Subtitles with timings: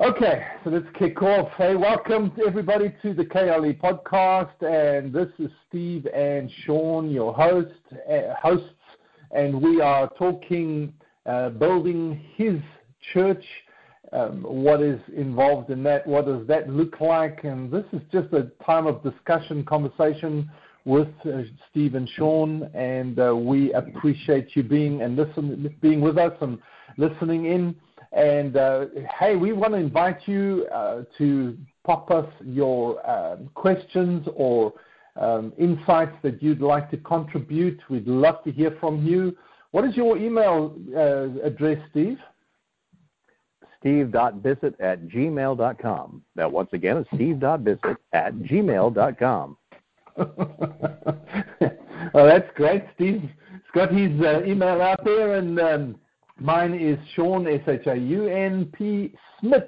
[0.00, 1.48] Okay, so let's kick off.
[1.58, 7.74] Hey, welcome everybody to the KLE podcast, and this is Steve and Sean, your host,
[8.08, 8.68] uh, hosts,
[9.32, 10.92] and we are talking
[11.26, 12.60] uh, building His
[13.12, 13.44] church.
[14.12, 16.06] Um, what is involved in that?
[16.06, 17.42] What does that look like?
[17.42, 20.48] And this is just a time of discussion, conversation
[20.84, 26.18] with uh, Steve and Sean, and uh, we appreciate you being and listen, being with
[26.18, 26.60] us and
[26.98, 27.74] listening in.
[28.12, 28.86] And uh,
[29.18, 34.72] hey, we want to invite you uh, to pop us your um, questions or
[35.16, 37.80] um, insights that you'd like to contribute.
[37.90, 39.36] We'd love to hear from you.
[39.72, 42.18] What is your email uh, address, Steve?
[43.80, 46.22] steve.bissett at gmail.com.
[46.34, 49.56] That once again is steve.bissett at gmail.com.
[50.18, 51.16] oh,
[52.14, 52.84] that's great.
[52.94, 53.28] Steve's
[53.72, 55.96] got his uh, email out there, and um,
[56.40, 59.64] Mine is Sean, S-H-A-U-N-P, Smith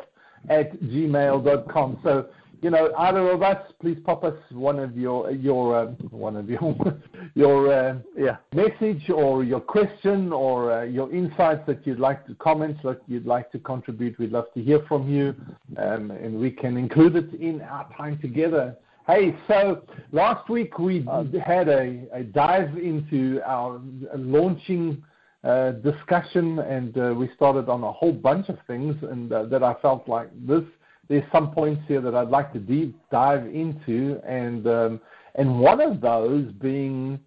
[0.48, 1.98] at gmail.com.
[2.02, 2.26] So,
[2.62, 6.48] you know, either of us, please pop us one of your, your uh, one of
[6.48, 6.76] your,
[7.34, 8.36] your uh, yeah.
[8.54, 13.26] message or your question or uh, your insights that you'd like to comment, that you'd
[13.26, 14.18] like to contribute.
[14.18, 15.34] We'd love to hear from you,
[15.78, 18.76] um, and we can include it in our time together.
[19.06, 21.04] Hey, so last week we
[21.44, 23.80] had a, a dive into our
[24.14, 25.02] launching
[25.42, 29.62] uh, discussion, and uh, we started on a whole bunch of things, and uh, that
[29.62, 30.64] I felt like this.
[31.08, 35.00] There's some points here that I'd like to deep dive into, and um,
[35.36, 37.18] and one of those being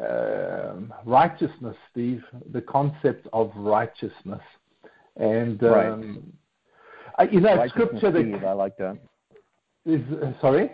[0.00, 4.42] um, righteousness, Steve, the concept of righteousness,
[5.16, 6.32] and um,
[7.18, 7.32] right.
[7.32, 8.98] you know, scripture that Steve, I like that.
[9.86, 10.00] Is
[10.40, 10.70] sorry.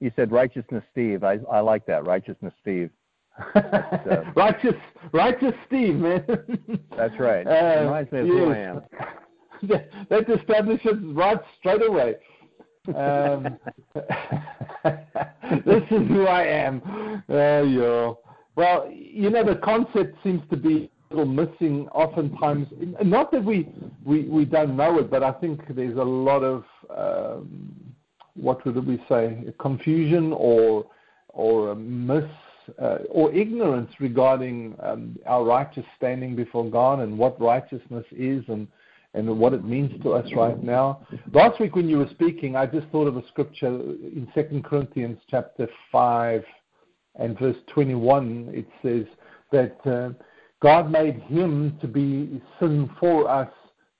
[0.00, 1.24] You said righteousness, Steve.
[1.24, 2.90] I I like that righteousness, Steve.
[4.36, 4.74] righteous,
[5.12, 6.24] righteous Steve, man.
[6.96, 7.46] That's right.
[7.46, 8.36] Uh, reminds me of yes.
[8.36, 8.82] who I am.
[10.10, 12.16] that establishes right straight away.
[12.88, 13.58] Um,
[15.64, 16.82] this is who I am.
[17.28, 18.12] Uh, yeah.
[18.56, 22.68] Well, you know, the concept seems to be a little missing oftentimes.
[23.02, 23.68] Not that we,
[24.04, 26.64] we, we don't know it, but I think there's a lot of,
[26.96, 27.74] um,
[28.34, 30.86] what would we say, confusion or,
[31.28, 32.47] or a mis uh,
[33.10, 38.68] or ignorance regarding um, our righteous standing before God and what righteousness is and
[39.14, 41.00] and what it means to us right now.
[41.32, 45.18] Last week when you were speaking, I just thought of a scripture in Second Corinthians
[45.30, 46.44] chapter five
[47.18, 48.50] and verse 21.
[48.52, 49.06] It says
[49.50, 50.10] that uh,
[50.60, 53.48] God made him to be sin for us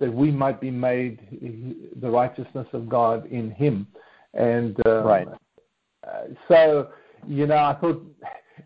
[0.01, 3.87] that we might be made the righteousness of God in him.
[4.35, 5.29] And uh, right.
[6.07, 6.89] Uh, so,
[7.27, 8.05] you know, I thought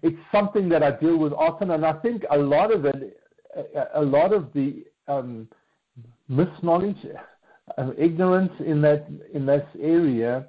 [0.02, 3.20] it's something that I deal with often, and I think a lot of it,
[3.94, 5.48] a, lot of the um,
[6.28, 6.96] misknowledge,
[7.78, 10.46] uh, ignorance in that in this area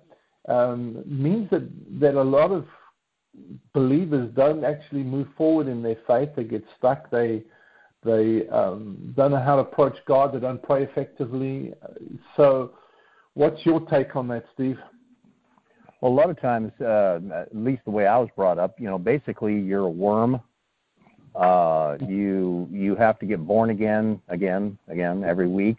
[0.48, 2.66] um, means that that a lot of
[3.74, 6.30] believers don't actually move forward in their faith.
[6.36, 7.10] They get stuck.
[7.10, 7.44] They
[8.04, 10.34] they um, don't know how to approach God.
[10.34, 11.74] They don't pray effectively.
[12.36, 12.74] So,
[13.34, 14.78] what's your take on that, Steve?
[16.04, 18.88] Well, a lot of times, uh, at least the way I was brought up, you
[18.88, 20.42] know, basically you're a worm.
[21.34, 25.78] Uh, you you have to get born again, again, again every week,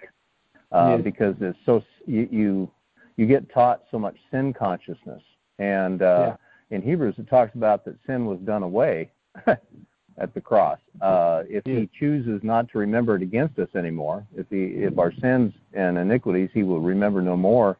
[0.73, 1.05] uh, yes.
[1.05, 2.71] because it's so you, you
[3.19, 5.21] you get taught so much sin consciousness,
[5.59, 6.37] and uh,
[6.71, 6.77] yeah.
[6.77, 9.11] in Hebrews it talks about that sin was done away
[9.47, 10.79] at the cross.
[11.03, 11.81] Uh, if yes.
[11.81, 15.99] He chooses not to remember it against us anymore, if he if our sins and
[15.99, 17.77] iniquities He will remember no more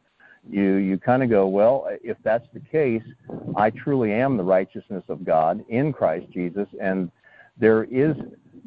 [0.49, 3.03] you you kind of go, well, if that's the case,
[3.55, 7.11] I truly am the righteousness of God in Christ Jesus, and
[7.57, 8.15] there is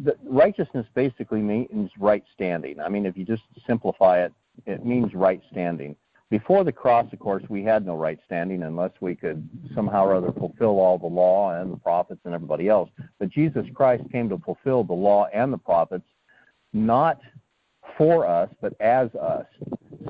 [0.02, 2.80] the righteousness basically means right standing.
[2.80, 4.32] I mean, if you just simplify it,
[4.66, 5.96] it means right standing.
[6.30, 10.14] Before the cross, of course, we had no right standing unless we could somehow or
[10.14, 12.90] other fulfill all the law and the prophets and everybody else.
[13.18, 16.04] But Jesus Christ came to fulfill the law and the prophets,
[16.74, 17.18] not
[17.96, 19.46] for us, but as us.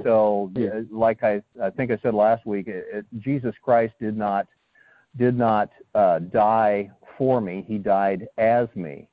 [0.02, 0.80] So, yeah.
[0.90, 4.46] like I, I think I said last week, it, it, Jesus Christ did not
[5.16, 9.08] did not uh, die for me; He died as me.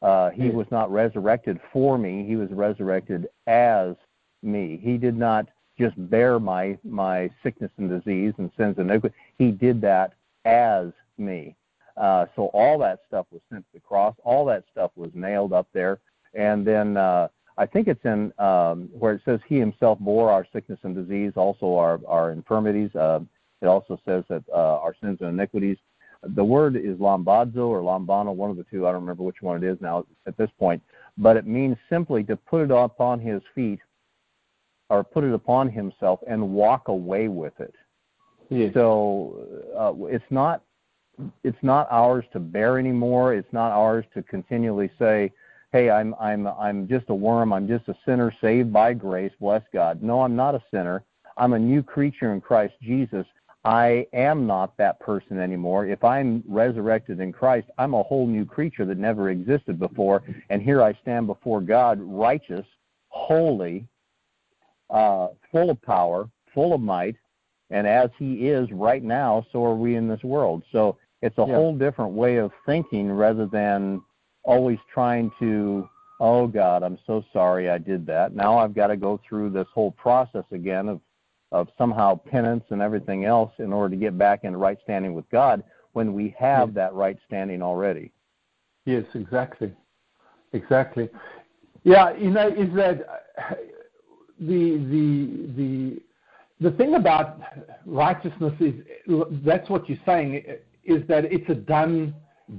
[0.00, 3.94] Uh, he was not resurrected for me; He was resurrected as
[4.42, 4.78] me.
[4.82, 5.48] He did not
[5.78, 9.14] just bear my my sickness and disease and sins and iniquity.
[9.38, 10.14] He did that
[10.44, 11.56] as me.
[11.96, 14.14] Uh, so all that stuff was sent to the cross.
[14.24, 16.00] All that stuff was nailed up there,
[16.34, 20.46] and then uh, I think it's in um, where it says He Himself bore our
[20.52, 22.94] sickness and disease, also our our infirmities.
[22.94, 23.20] Uh,
[23.60, 25.76] it also says that uh, our sins and iniquities.
[26.24, 28.86] The word is lambazo or lambano, one of the two.
[28.86, 30.80] I don't remember which one it is now at this point,
[31.18, 33.80] but it means simply to put it upon His feet
[34.92, 37.74] or put it upon himself and walk away with it.
[38.50, 38.74] Yes.
[38.74, 40.62] So uh, it's not
[41.42, 43.32] it's not ours to bear anymore.
[43.34, 45.32] It's not ours to continually say,
[45.72, 47.52] "Hey, I'm I'm I'm just a worm.
[47.52, 49.32] I'm just a sinner saved by grace.
[49.40, 51.02] Bless God." No, I'm not a sinner.
[51.36, 53.26] I'm a new creature in Christ Jesus.
[53.64, 55.86] I am not that person anymore.
[55.86, 60.60] If I'm resurrected in Christ, I'm a whole new creature that never existed before, and
[60.60, 62.66] here I stand before God, righteous,
[63.08, 63.86] holy,
[64.90, 67.14] uh, full of power, full of might,
[67.70, 70.64] and as He is right now, so are we in this world.
[70.72, 71.54] So it's a Yeah.
[71.54, 74.02] whole different way of thinking rather than
[74.44, 75.88] always trying to,
[76.20, 78.34] oh God, I'm so sorry I did that.
[78.34, 81.00] Now I've got to go through this whole process again of
[81.52, 85.28] of somehow penance and everything else in order to get back in right standing with
[85.28, 85.62] God
[85.92, 86.74] when we have Yeah.
[86.74, 88.10] that right standing already.
[88.86, 89.70] Yes, exactly,
[90.54, 91.10] exactly.
[91.84, 93.06] Yeah, you know, is that
[94.40, 96.02] the the the
[96.60, 97.40] the thing about
[97.84, 98.74] righteousness is
[99.44, 100.42] that's what you're saying
[100.84, 102.14] is that it's a done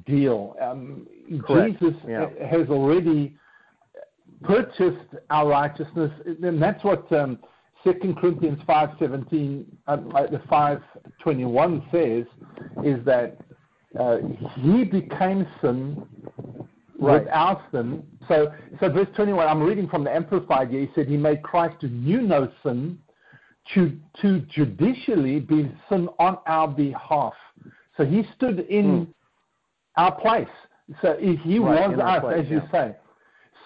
[0.05, 0.55] deal.
[0.61, 1.07] Um,
[1.45, 2.27] Correct, Jesus yeah.
[2.45, 3.35] has already
[4.43, 7.39] purchased our righteousness, and that's what um,
[7.83, 12.25] 2 Corinthians 5:17, um, uh, the 5:21 says,
[12.83, 13.37] is that
[13.99, 14.17] uh,
[14.55, 16.05] He became sin
[16.99, 17.23] Right.
[17.23, 18.03] without sin.
[18.29, 20.81] So, so verse 21, I'm reading from the Amplified here.
[20.81, 22.97] He said, He made Christ who knew no sin
[23.73, 27.33] to, to judicially be sin on our behalf.
[27.97, 29.13] So he stood in
[29.97, 30.47] our place.
[31.01, 31.59] So he he.
[31.59, 32.95] Right, was us, place, as you say.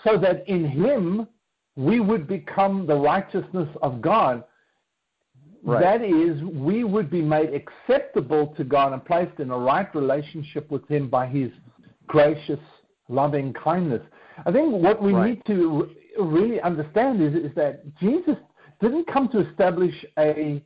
[0.04, 1.28] So that in him
[1.78, 4.44] we would become the righteousness of God.
[5.64, 5.82] Right.
[5.82, 10.70] That is, we would be made acceptable to God and placed in a right relationship
[10.72, 11.52] with Him by His
[12.08, 12.60] gracious,
[13.10, 14.02] loving kindness.
[14.46, 15.30] I think what we Right.
[15.30, 18.38] need to really understand is, is that Jesus
[18.82, 20.62] didn't come to establish a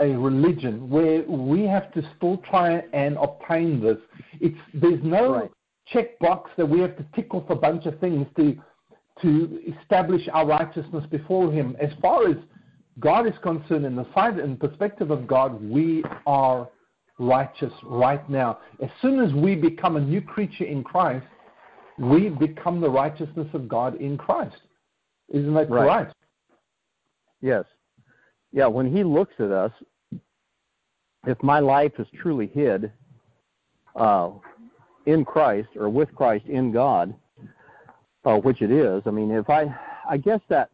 [0.00, 3.98] a religion where we have to still try and obtain this.
[4.40, 5.50] It's there's no Right.
[5.86, 8.56] Check box that we have to tick off a bunch of things to
[9.20, 11.76] to establish our righteousness before Him.
[11.80, 12.36] As far as
[12.98, 16.68] God is concerned, in the sight and perspective of God, we are
[17.18, 18.58] righteous right now.
[18.82, 21.26] As soon as we become a new creature in Christ,
[21.98, 24.56] we become the righteousness of God in Christ.
[25.28, 25.86] Isn't that Right.
[25.86, 26.16] correct?
[27.40, 27.64] Yes.
[28.50, 29.72] Yeah, when he looks at us,
[31.26, 32.92] if my life is truly hid
[33.94, 34.30] uh,
[35.06, 37.14] in Christ or with Christ in God,
[38.24, 39.74] uh, which it is, I mean, if I,
[40.08, 40.70] I guess that,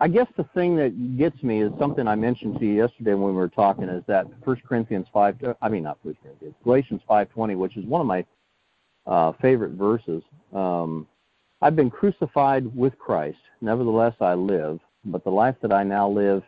[0.00, 3.28] I guess the thing that gets me is something I mentioned to you yesterday when
[3.28, 7.02] we were talking is that First Corinthians 5, uh, I mean, not 1 Corinthians, Galatians
[7.08, 8.24] 5.20, which is one of my
[9.06, 10.22] uh, favorite verses.
[10.52, 11.06] Um,
[11.60, 13.38] I've been crucified with Christ.
[13.60, 16.42] Nevertheless, I live, but the life that I now live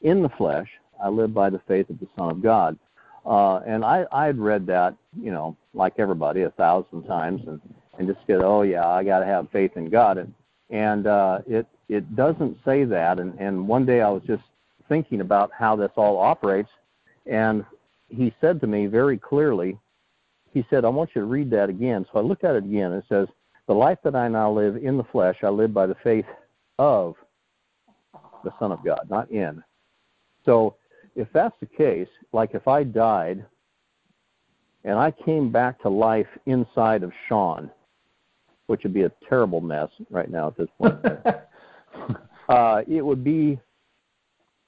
[0.00, 0.68] in the flesh,
[1.02, 2.78] I live by the faith of the Son of God.
[3.26, 7.60] Uh, and I, I had read that, you know, like everybody, a thousand times, and,
[7.98, 10.18] and just get, oh yeah, I got to have faith in God.
[10.18, 10.32] And,
[10.70, 13.18] and uh, it it doesn't say that.
[13.18, 14.42] And, and one day I was just
[14.88, 16.70] thinking about how this all operates,
[17.26, 17.64] and
[18.08, 19.78] he said to me very clearly,
[20.52, 22.06] he said, I want you to read that again.
[22.12, 22.92] So I looked at it again.
[22.92, 23.28] and It says,
[23.66, 26.24] The life that I now live in the flesh, I live by the faith
[26.78, 27.14] of
[28.44, 29.62] the Son of God, not in.
[30.44, 30.76] So
[31.16, 33.44] if that's the case, like if I died
[34.84, 37.70] and I came back to life inside of Sean,
[38.66, 40.94] which would be a terrible mess right now at this point,
[42.48, 43.58] uh, it would be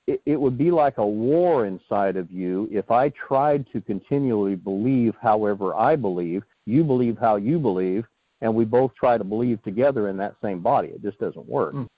[0.06, 4.56] it, it would be like a war inside of you if I tried to continually
[4.56, 8.06] believe however I believe, you believe how you believe,
[8.40, 10.88] and we both try to believe together in that same body.
[10.88, 11.74] It just doesn't work.
[11.74, 11.88] Mm.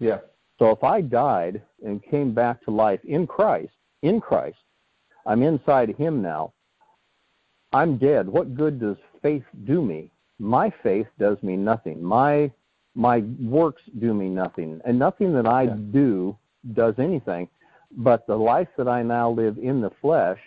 [0.00, 0.18] yeah.
[0.58, 3.72] So if I died and came back to life in Christ,
[4.04, 4.58] in Christ,
[5.26, 6.52] I'm inside Him now.
[7.72, 8.28] I'm dead.
[8.28, 10.10] What good does faith do me?
[10.38, 12.02] My faith does me nothing.
[12.02, 12.52] My
[12.94, 15.74] my works do me nothing, and nothing that I Yeah.
[15.90, 16.36] do
[16.74, 17.48] does anything.
[17.90, 20.40] But the life that I now live in the flesh,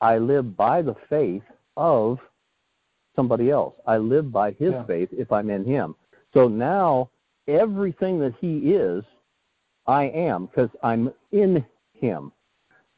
[0.00, 1.44] I live by the faith
[1.76, 2.18] of
[3.14, 3.74] somebody else.
[3.86, 4.84] I live by His Yeah.
[4.84, 5.94] faith if I'm in Him.
[6.32, 7.10] So now
[7.46, 9.04] everything that He is,
[9.86, 12.32] I am because I'm in Him.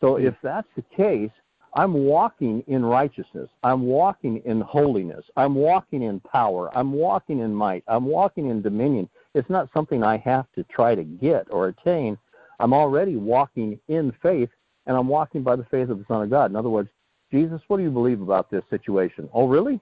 [0.06, 0.26] So hmm.
[0.26, 1.30] if that's the case,
[1.74, 3.48] I'm walking in righteousness.
[3.62, 5.24] I'm walking in holiness.
[5.36, 6.70] I'm walking in power.
[6.76, 7.84] I'm walking in might.
[7.86, 9.10] I'm walking in dominion.
[9.34, 12.16] It's not something I have to try to get or attain.
[12.60, 14.48] I'm already walking in faith,
[14.86, 16.50] and I'm walking by the faith of the Son of God.
[16.50, 16.88] In other words,
[17.30, 19.28] Jesus, what do you believe about this situation?
[19.34, 19.78] Oh, really?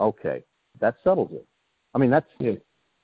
[0.00, 0.42] Okay,
[0.80, 1.46] that settles it.
[1.94, 2.54] I mean, that's Yeah.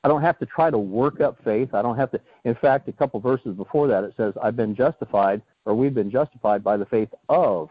[0.02, 1.74] I don't have to try to work up faith.
[1.74, 2.20] I don't have to.
[2.44, 6.10] In fact, a couple verses before that, it says, "I've been justified, or we've been
[6.10, 7.70] justified by the faith of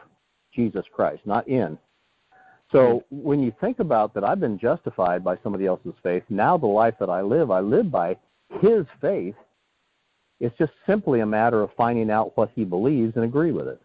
[0.53, 1.77] Jesus Christ, not in."
[2.71, 3.23] So hmm.
[3.23, 6.23] when you think about that, I've been justified by somebody else's faith.
[6.29, 8.17] Now the life that I live, I live by
[8.61, 9.35] His faith.
[10.39, 13.81] It's just simply a matter of finding out what He believes and agree with it.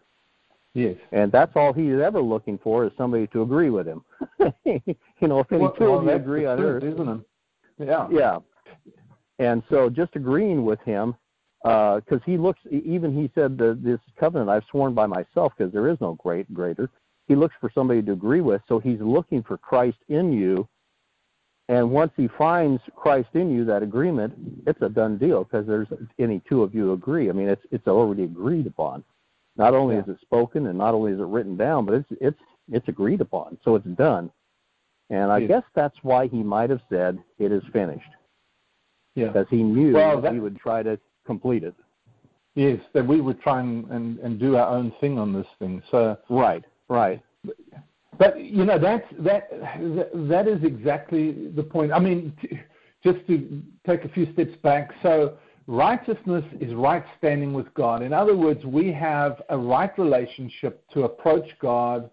[0.75, 0.97] Yes.
[1.13, 4.03] And that's all he's ever looking for is somebody to agree with him.
[4.65, 7.87] you know, if any well, two of you agree on truth, earth, isn't it?
[7.87, 8.07] Yeah.
[8.11, 8.37] Yeah.
[9.39, 11.15] And so just agreeing with him,
[11.65, 15.73] because uh, he looks, even he said, the, this covenant I've sworn by myself because
[15.73, 16.91] there is no great greater.
[17.27, 20.67] He looks for somebody to agree with, so he's looking for Christ in you.
[21.67, 24.35] And once he finds Christ in you, that agreement,
[24.67, 25.87] it's a done deal because there's
[26.19, 27.29] any two of you agree.
[27.29, 29.03] I mean, it's it's already agreed upon.
[29.57, 30.01] Not only Yeah.
[30.03, 32.39] is it spoken and not only is it written down, but it's it's
[32.71, 34.29] it's agreed upon, so it's done.
[35.09, 35.47] And I Yes.
[35.47, 38.11] guess that's why he might have said it is finished,
[39.15, 39.27] Yeah.
[39.29, 41.75] because he knew Well, that- he would try to complete it.
[42.55, 45.83] Yes, that we would try and, and, and do our own thing on this thing.
[45.91, 47.21] So, Right, right,
[48.17, 49.49] but you know, that's that
[50.13, 51.91] that is exactly the point.
[51.91, 52.59] I mean, t-
[53.03, 54.91] just to take a few steps back.
[55.03, 58.01] So, righteousness is right standing with God.
[58.01, 62.09] In other words, we have a right relationship to approach God.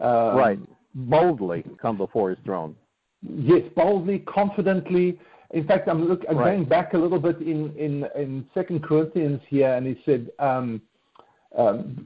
[0.00, 0.58] Um, right.
[0.94, 2.74] Boldly come before his throne.
[3.22, 5.18] Yes, boldly, confidently.
[5.52, 6.50] In fact, I'm, look, I'm Right.
[6.52, 10.82] going back a little bit in in in Second Corinthians here, and he said, um,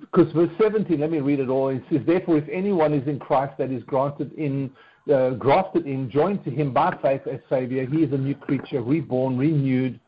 [0.01, 1.69] because verse 17, let me read it all.
[1.69, 4.71] It says, "Therefore, if anyone is in Christ, that is granted in,
[5.13, 8.81] uh, grafted in, joined to Him by faith as Savior, he is a new creature,
[8.81, 9.99] reborn, renewed,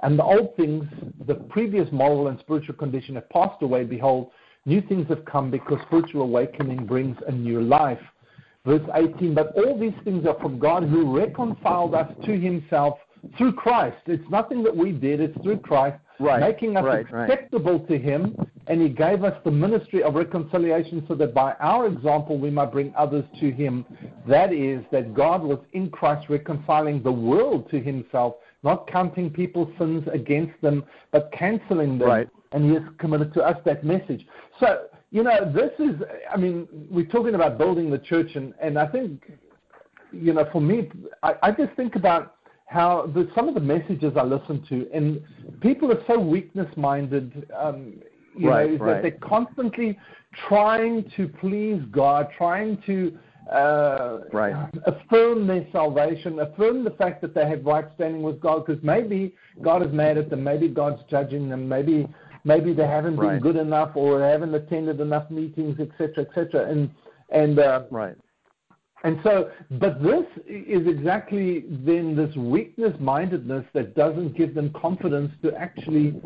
[0.00, 0.84] and the old things,
[1.26, 3.84] the previous moral and spiritual condition, have passed away.
[3.84, 4.30] Behold,
[4.66, 8.02] new things have come, because spiritual awakening brings a new life."
[8.64, 12.98] Verse 18, but all these things are from God who reconciled us to himself
[13.36, 13.96] through Christ.
[14.06, 17.28] It's nothing that we did, it's through Christ, Right, making us right, right.
[17.28, 18.36] acceptable to him,
[18.68, 22.70] and he gave us the ministry of reconciliation so that by our example we might
[22.70, 23.84] bring others to him.
[24.28, 29.70] That is, that God was in Christ reconciling the world to himself, not counting people's
[29.78, 32.08] sins against them, but canceling them.
[32.08, 32.28] Right.
[32.52, 34.26] And he has committed to us that message.
[34.60, 36.00] So, you know, this is,
[36.32, 39.30] I mean, we're talking about building the church, and, and I think,
[40.10, 40.90] you know, for me,
[41.22, 45.20] I, I just think about how the, some of the messages I listen to, and
[45.60, 47.94] people are so weakness-minded, um,
[48.34, 48.94] you Right, know, is right.
[48.94, 49.98] that they're constantly
[50.48, 53.18] trying to please God, trying to
[53.52, 54.56] uh, Right.
[54.86, 59.34] affirm their salvation, affirm the fact that they have right standing with God, because maybe
[59.60, 62.08] God is mad at them, maybe God's judging them, maybe
[62.44, 66.68] maybe they haven't been good enough or they haven't attended enough meetings, etc., etc.
[66.70, 66.90] And
[67.30, 68.16] and uh, Right.
[69.04, 75.32] and so, but this is exactly then this weakness mindedness that doesn't give them confidence
[75.42, 76.20] to actually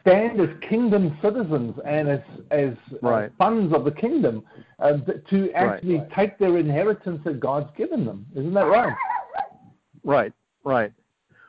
[0.00, 3.30] stand as kingdom citizens and as, as Right.
[3.38, 4.44] sons of the kingdom
[4.78, 4.98] uh,
[5.30, 6.10] to actually Right.
[6.10, 8.26] take their inheritance that God's given them.
[8.34, 8.94] Isn't that right?
[10.04, 10.32] Right,
[10.64, 10.92] right.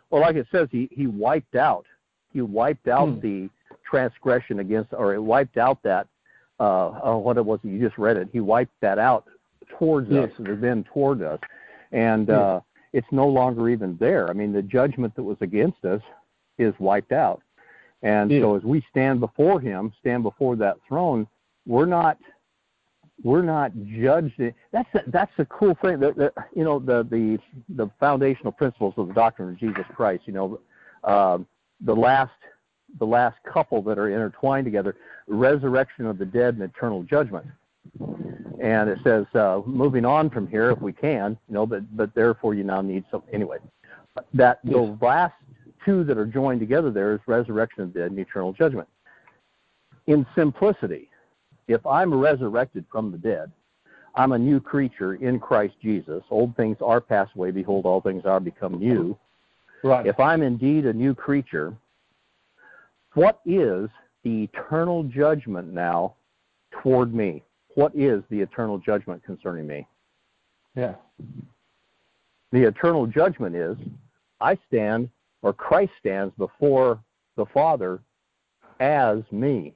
[0.10, 1.88] Well, like it says, he he wiped out,
[2.34, 3.20] he wiped out Hmm.
[3.20, 3.50] the
[3.90, 6.08] transgression against, or he wiped out that,
[6.60, 8.28] uh, uh, what it was you just read it.
[8.32, 9.26] He wiped that out
[9.70, 10.30] towards Yes.
[10.32, 11.40] us, or then toward us,
[11.92, 12.60] and uh,
[12.92, 14.30] it's no longer even there.
[14.30, 16.02] I mean, the judgment that was against us
[16.58, 17.42] is wiped out,
[18.02, 18.42] and Yes.
[18.42, 21.28] so as we stand before Him, stand before that throne,
[21.66, 22.18] we're not
[23.24, 24.40] we're not judged.
[24.72, 26.00] That's the, that's the cool thing.
[26.00, 30.24] That, that you know the the the foundational principles of the doctrine of Jesus Christ.
[30.26, 30.60] You know,
[31.04, 31.48] um,
[31.84, 32.32] the last
[33.00, 34.96] the last couple that are intertwined together:
[35.28, 37.46] resurrection of the dead and eternal judgment.
[38.62, 42.14] And it says, uh, moving on from here, if we can, you know, but but
[42.14, 43.58] therefore you now need some anyway.
[44.34, 44.74] That Yes.
[44.74, 45.34] those last
[45.84, 48.88] two that are joined together there is resurrection of the dead and eternal judgment.
[50.08, 51.10] In simplicity,
[51.68, 53.52] if I'm resurrected from the dead,
[54.16, 56.24] I'm a new creature in Christ Jesus.
[56.30, 57.52] Old things are passed away.
[57.52, 59.18] Behold, all things are become new.
[59.84, 60.08] Right.
[60.08, 61.76] If I'm indeed a new creature,
[63.14, 63.90] what is
[64.24, 66.16] the eternal judgment now
[66.72, 67.44] toward me?
[67.76, 69.88] What is the eternal judgment concerning me?
[70.76, 70.96] yeah.
[72.52, 73.76] The eternal judgment is
[74.40, 75.10] I stand,
[75.42, 77.00] or Christ stands before
[77.36, 78.00] the Father
[78.80, 79.74] as me.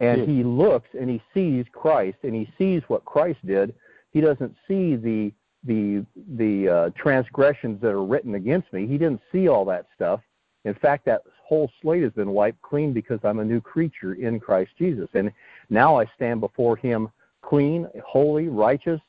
[0.00, 0.28] And Yes.
[0.28, 3.74] he looks and he sees Christ and he sees what Christ did.
[4.12, 5.32] He doesn't see the
[5.64, 6.04] the
[6.36, 8.86] the uh, transgressions that are written against me.
[8.86, 10.20] He didn't see all that stuff.
[10.64, 14.38] In fact, that whole slate has been wiped clean because I'm a new creature in
[14.38, 15.08] Christ Jesus.
[15.14, 15.32] And
[15.68, 17.08] now I stand before him
[17.42, 19.00] clean, holy, righteous,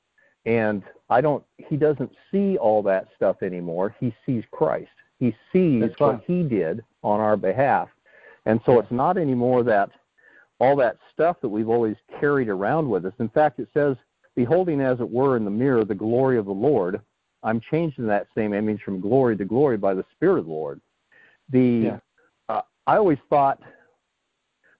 [0.45, 1.43] and I don't.
[1.57, 3.95] He doesn't see all that stuff anymore.
[3.99, 4.89] He sees Christ.
[5.19, 6.23] He sees what.
[6.25, 7.89] He did on our behalf,
[8.45, 9.89] and so it's not anymore that
[10.59, 13.13] all that stuff that we've always carried around with us.
[13.19, 13.97] In fact, it says,
[14.35, 17.01] "Beholding as it were in the mirror the glory of the Lord,
[17.43, 20.51] I'm changed in that same image from glory to glory by the Spirit of the
[20.51, 20.81] Lord."
[21.49, 21.99] The Yeah.
[22.49, 23.61] uh, I always thought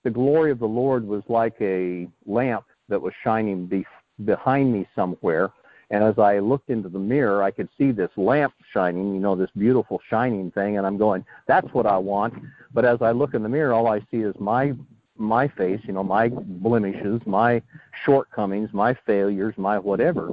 [0.04, 3.86] the glory of the Lord was like a lamp that was shining be-
[4.26, 5.52] behind me somewhere.
[5.90, 9.36] And as I looked into the mirror, I could see this lamp shining, you know,
[9.36, 12.34] this beautiful shining thing, and I'm going, "That's what I want."
[12.74, 14.74] But as I look in the mirror, all I see is my
[15.22, 17.62] my face, you know, my blemishes, my
[18.06, 20.32] shortcomings, my failures, my whatever.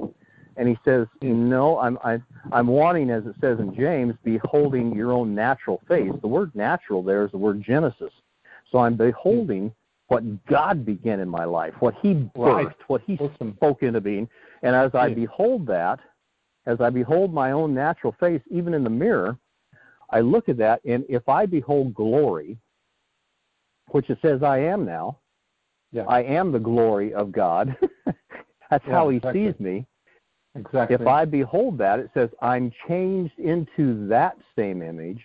[0.56, 5.12] And he says, "No, I'm I, I'm wanting, as it says in James, beholding your
[5.12, 8.12] own natural face." The word "natural" there is the word Genesis.
[8.70, 9.72] So I'm beholding
[10.08, 12.76] what God began in my life, what He birthed, Right.
[12.88, 13.54] what He Awesome.
[13.56, 14.28] spoke into being.
[14.62, 16.00] And as I behold that,
[16.66, 19.38] as I behold my own natural face, even in the mirror,
[20.10, 22.58] I look at that, and if I behold glory,
[23.90, 25.18] which it says I am now,
[25.92, 26.04] Yeah.
[26.04, 27.76] I am the glory of God.
[28.70, 29.46] That's Yeah, how He exactly.
[29.46, 29.86] sees me.
[30.54, 30.94] exactly.
[30.94, 35.24] If I behold that, it says I'm changed into that same image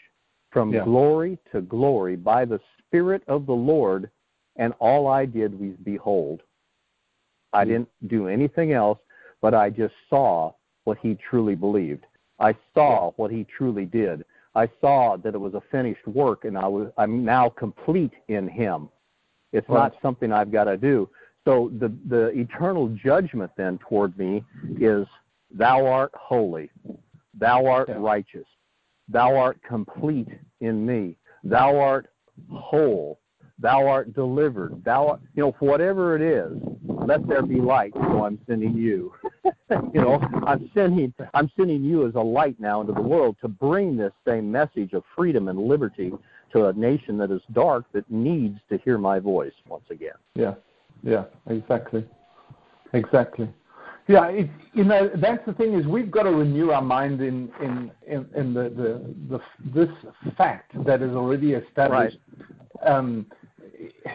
[0.51, 0.83] from Yeah.
[0.83, 4.09] glory to glory by the Spirit of the Lord,
[4.55, 6.43] and all I did was behold.
[7.53, 8.99] I didn't do anything else,
[9.41, 10.53] but I just saw
[10.85, 12.05] what he truly believed.
[12.39, 14.25] I saw what he truly did.
[14.55, 18.47] I saw that it was a finished work, and I was I'm now complete in
[18.47, 18.89] him.
[19.51, 19.91] It's Right.
[19.91, 21.09] not something I've got to do.
[21.45, 24.43] So the the eternal judgment then toward me
[24.79, 25.07] is
[25.51, 26.69] thou art holy,
[27.33, 27.97] thou art Yeah.
[27.99, 28.47] righteous,
[29.09, 30.29] thou art complete
[30.61, 32.09] in me, thou art
[32.49, 33.19] whole,
[33.59, 37.93] thou art delivered, thou art, you know whatever it is, let there be light.
[37.93, 39.13] So I'm sending you.
[39.93, 43.47] you know, I'm sending I'm sending you as a light now into the world to
[43.47, 46.11] bring this same message of freedom and liberty
[46.53, 50.13] to a nation that is dark that needs to hear my voice once again.
[50.35, 50.53] Yeah,
[51.03, 52.05] yeah, exactly,
[52.93, 53.49] exactly.
[54.07, 57.49] Yeah, it, you know that's the thing is we've got to renew our mind in
[57.61, 59.41] in in, in the, the the
[59.73, 59.89] this
[60.37, 62.17] fact that is already established.
[62.85, 63.25] Um,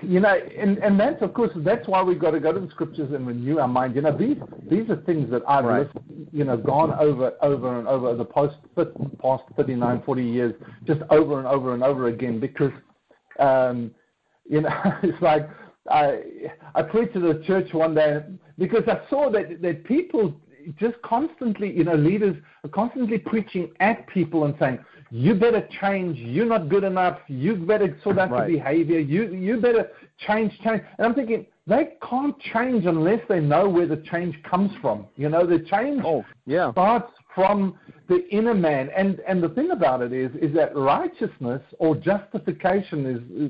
[0.03, 2.71] you know, and and that's of course that's why we've got to go to the
[2.71, 3.95] scriptures and renew our mind.
[3.95, 4.37] You know, these
[4.69, 5.87] these are things that I've Right.
[5.87, 8.57] listened, you know gone over over and over the past
[9.21, 10.55] past 39, 40 years,
[10.87, 12.73] just over and over and over again because
[13.39, 13.91] um,
[14.49, 14.71] you know,
[15.03, 15.49] it's like
[15.91, 16.23] I
[16.75, 18.23] I preached to the church one day
[18.59, 20.35] because I saw that that people
[20.79, 24.79] just constantly, you know, leaders are constantly preaching at people and saying,
[25.11, 26.19] "You better change.
[26.19, 27.19] You're not good enough.
[27.29, 28.51] You better sort out Right.
[28.51, 28.99] your behavior.
[28.99, 29.89] You you better
[30.27, 34.71] change, change." And I'm thinking they can't change unless they know where the change comes
[34.81, 35.07] from.
[35.17, 36.73] You know, the change Oh, yeah.
[36.73, 37.75] starts from
[38.09, 38.91] the inner man.
[38.97, 43.07] And and the thing about it is is that righteousness or justification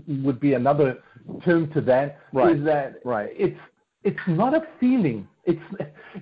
[0.06, 0.98] is would be another
[1.44, 2.18] term to that.
[2.32, 2.56] Right.
[2.56, 3.30] Is that Right.
[3.36, 3.58] it's
[4.04, 5.26] it's not a feeling.
[5.44, 5.62] It's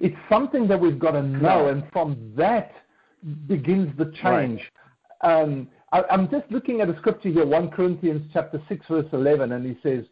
[0.01, 2.73] it's something that we've got to know, and from that
[3.47, 4.61] begins the change.
[5.27, 9.53] Um, I, I'm just looking at a scripture here, 1 Corinthians chapter 6, verse 11,
[9.53, 10.05] and he says,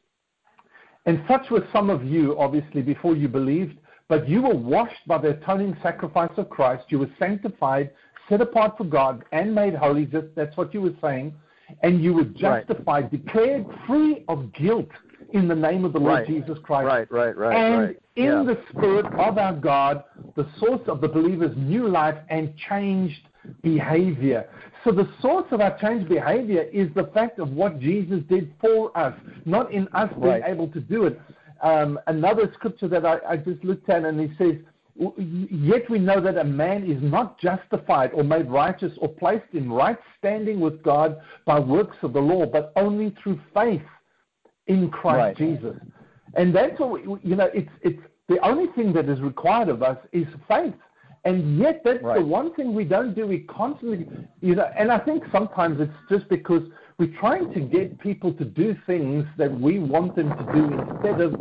[1.06, 5.18] and such were some of you, obviously, before you believed, but you were washed by
[5.18, 6.84] the atoning sacrifice of Christ.
[6.88, 7.90] You were sanctified,
[8.28, 10.06] set apart for God, and made holy.
[10.06, 11.34] Just, that's what you were saying.
[11.82, 12.66] And you were Right.
[12.66, 14.88] justified, declared free of guilt
[15.32, 16.26] in the name of the Lord Right.
[16.26, 16.86] Jesus Christ.
[16.86, 17.98] Right, right, right, and right.
[18.16, 18.42] in yeah.
[18.44, 20.04] the Spirit of our God,
[20.36, 23.28] the source of the believer's new life and changed
[23.62, 24.48] behavior.
[24.84, 28.96] So the source of our changed behavior is the fact of what Jesus did for
[28.96, 29.14] us,
[29.46, 31.20] not in us being able to do it.
[31.62, 34.56] Um, another scripture that I, I just looked at, and he says,
[34.96, 39.72] Yet we know that a man is not justified or made righteous or placed in
[39.72, 43.82] right standing with God by works of the law, but only through faith
[44.66, 45.36] in Christ Right.
[45.36, 45.76] Jesus.
[46.34, 47.50] And that's what we, you know.
[47.52, 50.74] It's it's the only thing that is required of us is faith.
[51.24, 53.26] And yet, that's the one thing we don't do.
[53.26, 54.06] We constantly,
[54.42, 54.70] you know.
[54.76, 56.62] And I think sometimes it's just because
[56.98, 61.20] we're trying to get people to do things that we want them to do instead
[61.20, 61.34] of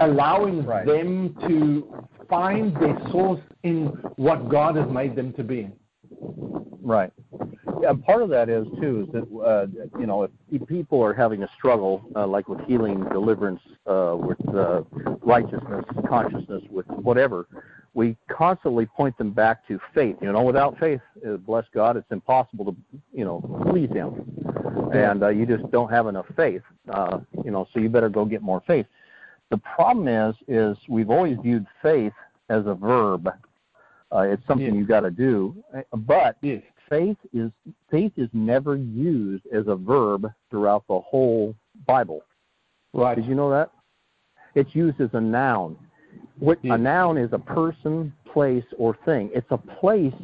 [0.00, 0.84] allowing Right.
[0.84, 5.70] them to find their source in what God has made them to be.
[6.82, 7.12] Right.
[7.80, 9.66] Yeah, part of that is too is that uh,
[9.98, 14.38] you know if people are having a struggle uh, like with healing, deliverance, uh, with
[14.54, 14.82] uh,
[15.22, 17.46] righteousness, consciousness, with whatever,
[17.96, 20.16] we constantly point them back to faith.
[20.20, 22.76] You know, without faith, uh, bless God, it's impossible to
[23.12, 24.10] you know please Him,
[24.92, 26.62] and uh, you just don't have enough faith.
[26.92, 28.86] Uh, you know, so you better go get more faith.
[29.50, 32.12] The problem is, is we've always viewed faith
[32.50, 33.28] as a verb
[34.12, 34.76] Uh, it's something Yes.
[34.76, 35.36] you got to do.
[35.74, 36.62] Uh, But Yes.
[36.88, 37.50] faith is
[37.90, 41.54] faith is never used as a verb throughout the whole
[41.86, 42.22] Bible.
[42.92, 43.16] Right.
[43.16, 43.70] Did you know that?
[44.54, 45.76] It's used as a noun.
[46.38, 49.30] What a noun is a person, place, or thing.
[49.34, 50.14] It's a place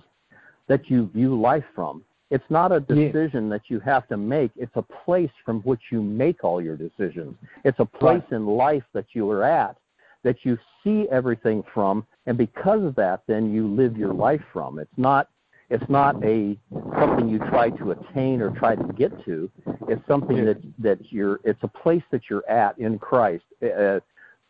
[0.69, 2.05] that you view life from.
[2.31, 4.53] It's not a decision that you have to make.
[4.57, 7.37] It's a place from which you make all your decisions.
[7.65, 8.33] It's a place Right.
[8.33, 9.77] in life that you are at
[10.23, 14.79] that you see everything from, and because of that, then you live your life from.
[14.79, 15.29] It's not
[15.69, 16.59] it's not a
[16.99, 19.51] something you try to attain or try to get to.
[19.89, 20.47] It's something Yes.
[20.47, 21.41] that that you're.
[21.45, 23.45] It's a place that you're at in Christ.
[23.63, 24.01] Uh,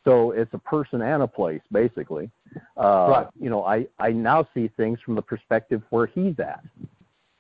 [0.05, 2.31] so it's a person and a place, basically.
[2.77, 3.27] Uh, Right.
[3.41, 6.63] You know, I I now see things from the perspective where He's at.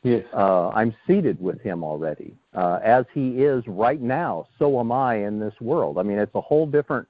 [0.02, 0.24] Yes.
[0.34, 4.48] Uh, I'm seated with Him already, uh, as He is right now.
[4.58, 5.98] So am I in this world.
[5.98, 7.06] I mean, it's a whole different.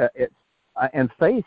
[0.00, 0.34] Uh, it's
[0.76, 1.44] I- and faith.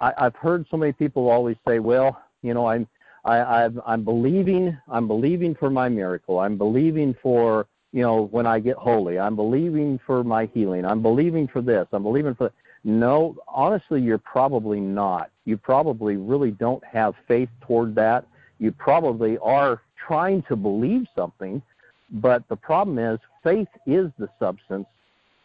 [0.00, 2.86] I, I've heard so many people always say, "Well, you know, I'm
[3.24, 4.76] I, I've, I'm believing.
[4.88, 6.40] I'm believing for my miracle.
[6.40, 9.18] I'm believing for you know when I get holy.
[9.18, 10.84] I'm believing for my healing.
[10.84, 11.86] I'm believing for this.
[11.92, 12.50] I'm believing for."
[12.84, 15.30] No, honestly, you're probably not.
[15.46, 18.26] You probably really don't have faith toward that.
[18.58, 21.62] You probably are trying to believe something,
[22.10, 24.86] but the problem is faith is the substance.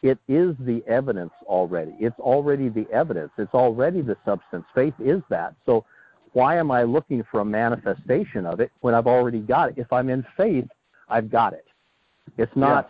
[0.02, 1.93] It is the evidence already.
[1.99, 3.32] It's already the evidence.
[3.38, 4.65] It's already the substance.
[4.73, 5.56] Faith is that.
[5.65, 5.86] So
[6.34, 9.78] why am I looking for a manifestation of it when I've already got it?
[9.78, 10.67] If I'm in faith,
[11.10, 11.65] I've got it.
[12.38, 12.89] It's not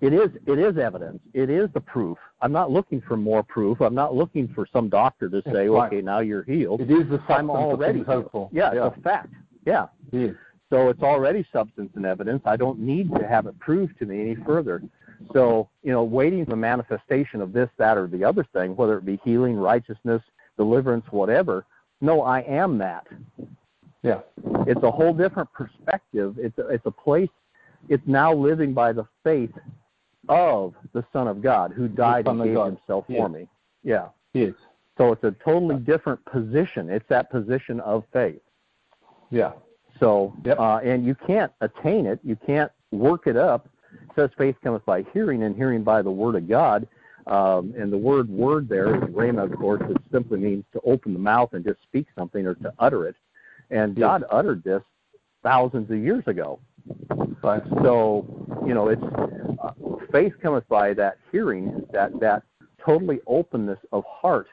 [0.00, 1.20] it is it is evidence.
[1.34, 2.16] It is the proof.
[2.40, 3.80] I'm not looking for more proof.
[3.80, 5.86] I'm not looking for some doctor to say, right.
[5.86, 6.80] okay, now you're healed.
[6.80, 8.48] It is the I'm already for.
[8.52, 8.86] Yeah, Yeah.
[8.86, 9.28] it's a fact.
[9.66, 9.86] Yeah.
[10.10, 10.34] Yes.
[10.70, 12.42] So it's already substance and evidence.
[12.44, 14.82] I don't need to have it proved to me any further.
[15.32, 18.96] So, you know, waiting for the manifestation of this, that, or the other thing, whether
[18.96, 20.22] it be healing, righteousness,
[20.56, 21.66] deliverance, whatever.
[22.00, 23.06] No, I am that.
[24.02, 24.20] Yeah.
[24.66, 26.36] It's a whole different perspective.
[26.38, 27.28] It's a, it's a place.
[27.88, 29.52] It's now living by the faith
[30.28, 32.66] of the Son of God who died and gave God.
[32.66, 33.18] Himself Yeah.
[33.22, 33.48] for me.
[33.82, 34.08] Yeah.
[34.32, 34.54] Yes.
[34.98, 36.90] So it's a totally different position.
[36.90, 38.42] It's that position of faith.
[39.30, 39.52] Yeah.
[39.98, 40.58] So, Yep.
[40.58, 42.20] uh, and you can't attain it.
[42.22, 43.68] You can't work it up.
[43.92, 46.86] It says faith cometh by hearing, and hearing by the word of God.
[47.26, 49.82] Um, and the word "word" there is rhema, of course.
[49.90, 53.16] It simply means to open the mouth and just speak something or to utter it.
[53.70, 53.94] And.
[53.94, 54.82] God uttered this
[55.42, 56.58] thousands of years ago.
[57.42, 57.62] Right.
[57.82, 58.26] So,
[58.66, 59.02] you know, it's
[59.62, 59.72] uh,
[60.12, 62.42] faith cometh by that hearing, that that
[62.84, 64.48] totally openness of heart,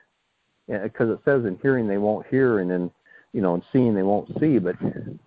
[0.67, 2.91] because it says in hearing they won't hear, and in
[3.33, 4.57] you know, in seeing they won't see.
[4.57, 4.75] But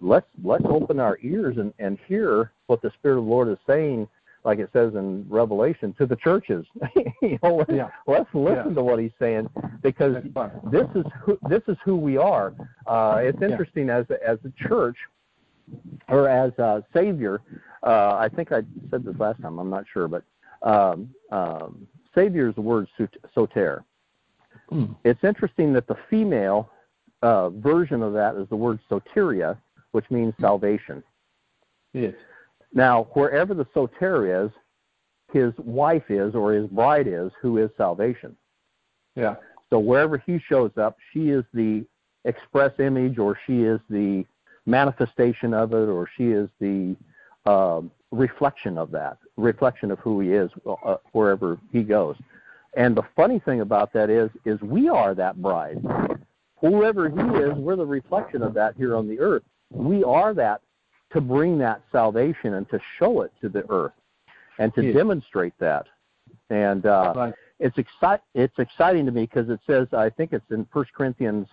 [0.01, 3.59] let's let's open our ears and and hear what the Spirit of the Lord is
[3.67, 4.09] saying,
[4.45, 6.65] like it says in Revelation to the churches.
[7.23, 7.89] you know, let's, Yeah.
[8.07, 8.75] let's listen Yeah.
[8.75, 9.49] to what He's saying
[9.83, 10.17] because
[10.71, 12.55] this is who this is who we are.
[12.87, 13.49] Uh, it's Yeah.
[13.49, 14.97] interesting as a, as a church
[16.09, 17.41] or as a savior.
[17.83, 19.59] Uh, I think I said this last time.
[19.59, 20.25] I'm not sure, but
[20.63, 22.89] um, um, savior is the word
[23.35, 23.85] soter.
[24.69, 24.87] Hmm.
[25.05, 26.71] It's interesting that the female
[27.23, 29.57] uh, version of that is the word soteria,
[29.93, 31.03] which means salvation.
[31.93, 32.15] Yes.
[32.73, 34.51] Now, wherever the soter is,
[35.33, 38.37] his wife is or his bride is, who is salvation.
[39.17, 39.37] Yeah.
[39.71, 41.85] So wherever he shows up, she is the
[42.25, 44.25] express image, or she is the
[44.71, 46.97] manifestation of it, or she is the
[47.47, 52.17] um, reflection of that, reflection of who he is uh, wherever he goes.
[52.77, 55.85] And the funny thing about that is, is we are that bride.
[56.61, 59.43] Whoever he is, we're the reflection of that here on the earth.
[59.73, 60.61] We are that
[61.13, 63.93] to bring that salvation and to show it to the earth
[64.59, 64.95] and to Yes.
[64.95, 65.87] demonstrate that.
[66.51, 67.35] And uh, Right.
[67.59, 71.49] it's exci- it's exciting to me because it says I think it's in First Corinthians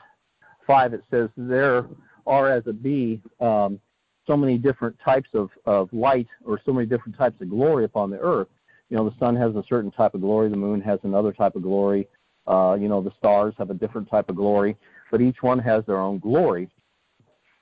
[0.67, 0.93] five.
[0.93, 1.86] It says there
[2.27, 3.79] are as a bee um,
[4.27, 8.09] so many different types of of light or so many different types of glory upon
[8.09, 8.49] the earth.
[8.89, 11.55] You know, the sun has a certain type of glory, the moon has another type
[11.55, 12.07] of glory.
[12.45, 14.77] Uh, you know, the stars have a different type of glory,
[15.11, 16.69] but each one has their own glory.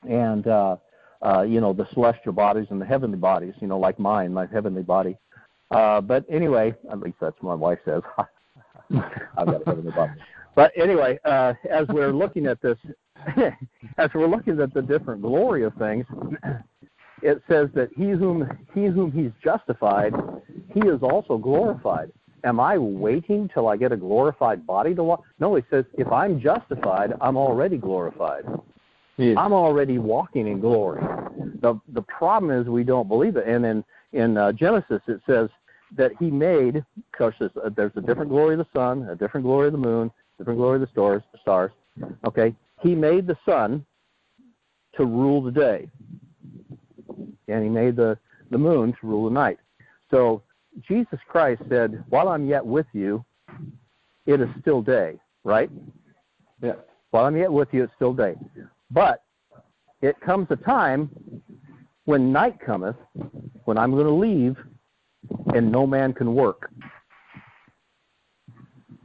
[0.08, 0.78] And uh,
[1.25, 3.54] uh, you know, the celestial bodies and the heavenly bodies.
[3.60, 5.17] You know, like mine, my heavenly body.
[5.71, 8.01] Uh, but anyway, at least that's what my wife says.
[9.38, 10.13] I've got a heavenly body.
[10.56, 12.78] But anyway, uh, as we're looking at this,
[13.97, 16.06] as we're looking at the different glory of things,
[17.21, 20.13] it says that he whom he whom he's justified,
[20.73, 22.12] he is also glorified.
[22.43, 25.23] Am I waiting till I get a glorified body to walk?
[25.39, 28.43] No, he says if I'm justified, I'm already glorified.
[29.17, 29.38] Yes.
[29.39, 31.01] I'm already walking in glory.
[31.62, 33.47] The the problem is we don't believe it.
[33.47, 35.49] And in in uh, Genesis it says
[35.97, 39.45] that he made because there's a, there's a different glory of the sun, a different
[39.45, 41.23] glory of the moon, different glory of the stars.
[41.41, 41.71] Stars.
[42.25, 43.86] Okay, he made the sun
[44.96, 45.90] to rule the day,
[47.48, 48.18] and he made the,
[48.52, 49.60] the moon to rule the night.
[50.12, 50.44] So
[50.88, 53.24] Jesus Christ said, While I'm yet with you,
[54.26, 55.70] it is still day, right?
[56.62, 56.76] Yeah.
[57.12, 58.36] While I'm yet with you, it's still day.
[58.92, 59.24] But
[60.02, 61.10] it comes a time
[62.06, 62.96] when night cometh,
[63.66, 64.58] when I'm going to leave,
[65.54, 66.70] and no man can work.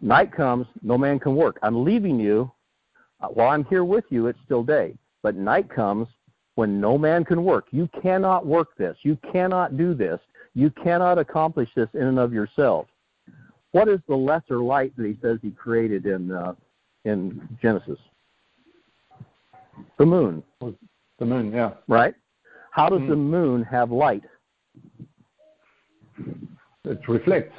[0.02, 1.58] Night comes, no man can work.
[1.62, 2.50] I'm leaving you.
[3.20, 4.94] Uh, while I'm here with you, it's still day.
[5.22, 6.08] But night comes
[6.54, 7.66] when no man can work.
[7.70, 8.96] You cannot work this.
[9.02, 10.20] You cannot do this.
[10.54, 12.86] You cannot accomplish this in and of yourself.
[13.72, 16.54] What is the lesser light that he says he created in uh,
[17.04, 17.98] in Genesis?
[19.98, 20.42] The moon.
[20.60, 21.72] The moon, yeah.
[21.86, 22.14] Right?
[22.72, 23.08] How does mm.
[23.08, 24.24] the moon have light?
[26.84, 27.54] It reflects.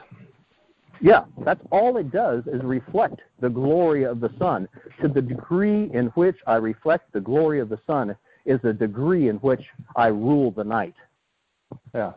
[1.01, 4.67] Yeah, that's all it does is reflect the glory of the sun.
[5.01, 9.27] To the degree in which I reflect the glory of the sun is the degree
[9.27, 9.63] in which
[9.95, 10.95] I rule the night.
[11.95, 12.13] Yeah.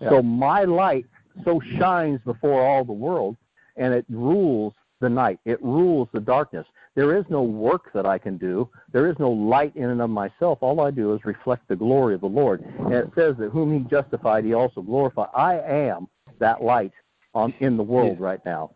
[0.00, 0.10] yeah.
[0.10, 1.06] So my light
[1.44, 3.36] so shines before all the world
[3.76, 5.38] and it rules the night.
[5.44, 6.66] It rules the darkness.
[6.94, 8.68] There is no work that I can do.
[8.92, 10.58] There is no light in and of myself.
[10.60, 12.60] All I do is reflect the glory of the Lord.
[12.60, 15.28] And it says that whom he justified, he also glorified.
[15.34, 16.92] I am that light
[17.34, 18.26] on in the world yeah.
[18.26, 18.70] right now.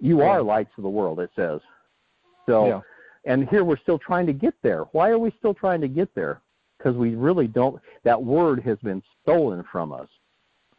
[0.00, 0.26] You yeah.
[0.26, 1.60] are lights of the world, it says.
[2.46, 2.80] So yeah.
[3.24, 4.84] and here we're still trying to get there.
[4.92, 6.40] Why are we still trying to get there?
[6.78, 10.08] Because we really don't that word has been stolen from us.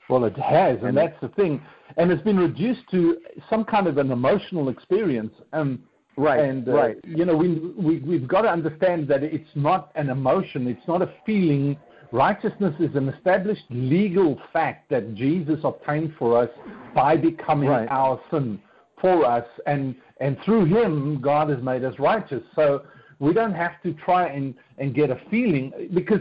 [0.10, 1.62] Well, it has, and, and that's the thing.
[1.98, 5.34] And it's been reduced to some kind of an emotional experience.
[5.54, 5.80] And
[6.18, 6.98] right, and uh, right.
[7.06, 10.68] you know, we, we we've got to understand that it's not an emotion.
[10.68, 11.78] It's not a feeling.
[12.14, 16.50] Righteousness is an established legal fact that Jesus obtained for us
[16.94, 17.88] by becoming right.
[17.90, 18.62] our sin
[19.02, 22.44] for us, and and through Him, God has made us righteous.
[22.56, 22.86] So
[23.18, 26.20] we don't have to try and and get a feeling because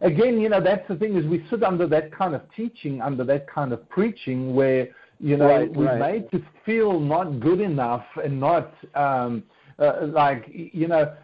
[0.00, 3.24] again, you know, that's the thing is we sit under that kind of teaching, under
[3.24, 4.88] that kind of preaching where,
[5.20, 6.12] you know, right, we're right.
[6.12, 9.42] made to feel not good enough and not um,
[9.78, 11.14] uh, like, you know,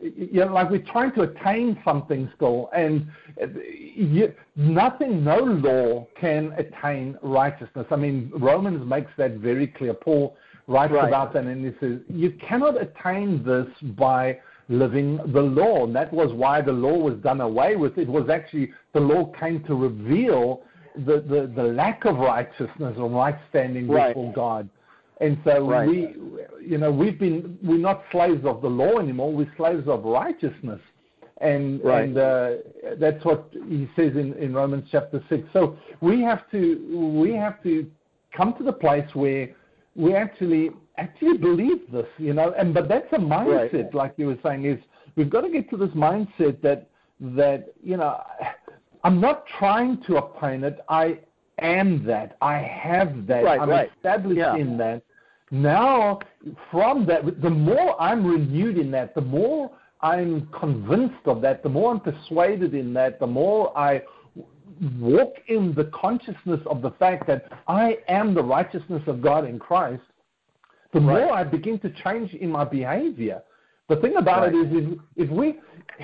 [0.00, 3.06] you know, like we're trying to attain something still, and
[3.64, 7.86] you, nothing, no law can attain righteousness.
[7.90, 9.94] I mean, Romans makes that very clear.
[9.94, 11.08] Paul writes right.
[11.08, 15.84] about that, and he says you cannot attain this by living the law.
[15.84, 17.98] And that was why the law was done away with.
[17.98, 20.62] It was actually the law came to reveal
[20.96, 24.14] the, the, the lack of righteousness or right standing right.
[24.14, 24.68] before God.
[25.20, 25.88] And so right.
[25.88, 26.14] we,
[26.60, 29.32] you know, we've been we're not slaves of the law anymore.
[29.32, 30.80] We're slaves of righteousness,
[31.40, 32.04] and right.
[32.04, 32.50] and uh,
[32.98, 35.46] that's what he says in, in Romans chapter six.
[35.52, 37.88] So we have to we have to
[38.36, 39.50] come to the place where
[39.94, 42.54] we actually actually believe this, you know.
[42.58, 43.94] And but that's a mindset, right.
[43.94, 44.78] like you were saying, is
[45.14, 46.88] we've got to get to this mindset that
[47.20, 48.20] that you know
[49.04, 50.80] I'm not trying to obtain it.
[50.88, 51.18] I
[51.60, 52.36] am that.
[52.40, 53.44] I have that.
[53.44, 53.90] Right, I'm right.
[53.96, 54.56] established yeah.
[54.56, 55.02] in that.
[55.50, 56.20] Now,
[56.70, 61.68] from that, the more I'm renewed in that, the more I'm convinced of that, the
[61.68, 64.02] more I'm persuaded in that, the more I
[64.98, 69.58] walk in the consciousness of the fact that I am the righteousness of God in
[69.58, 70.02] Christ,
[70.92, 71.24] the right.
[71.24, 73.42] more I begin to change in my behavior.
[73.88, 74.54] The thing about right.
[74.54, 75.60] it is, if, if we,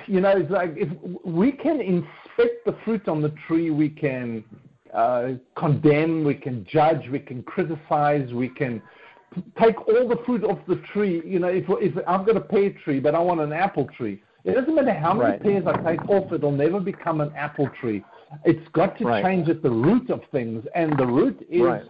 [0.07, 0.89] you know, it's like if
[1.25, 4.45] we can inspect the fruit on the tree, we can
[4.95, 8.83] uh, condemn, we can judge, we can criticize, we can
[9.61, 11.23] take all the fruit off the tree.
[11.25, 14.23] You know, if, if I've got a pear tree, but I want an apple tree,
[14.45, 15.43] it doesn't matter how many right.
[15.43, 18.05] pears I take off, it'll never become an apple tree.
[18.45, 19.25] It's got to right.
[19.25, 21.83] change at the root of things, and the root is right.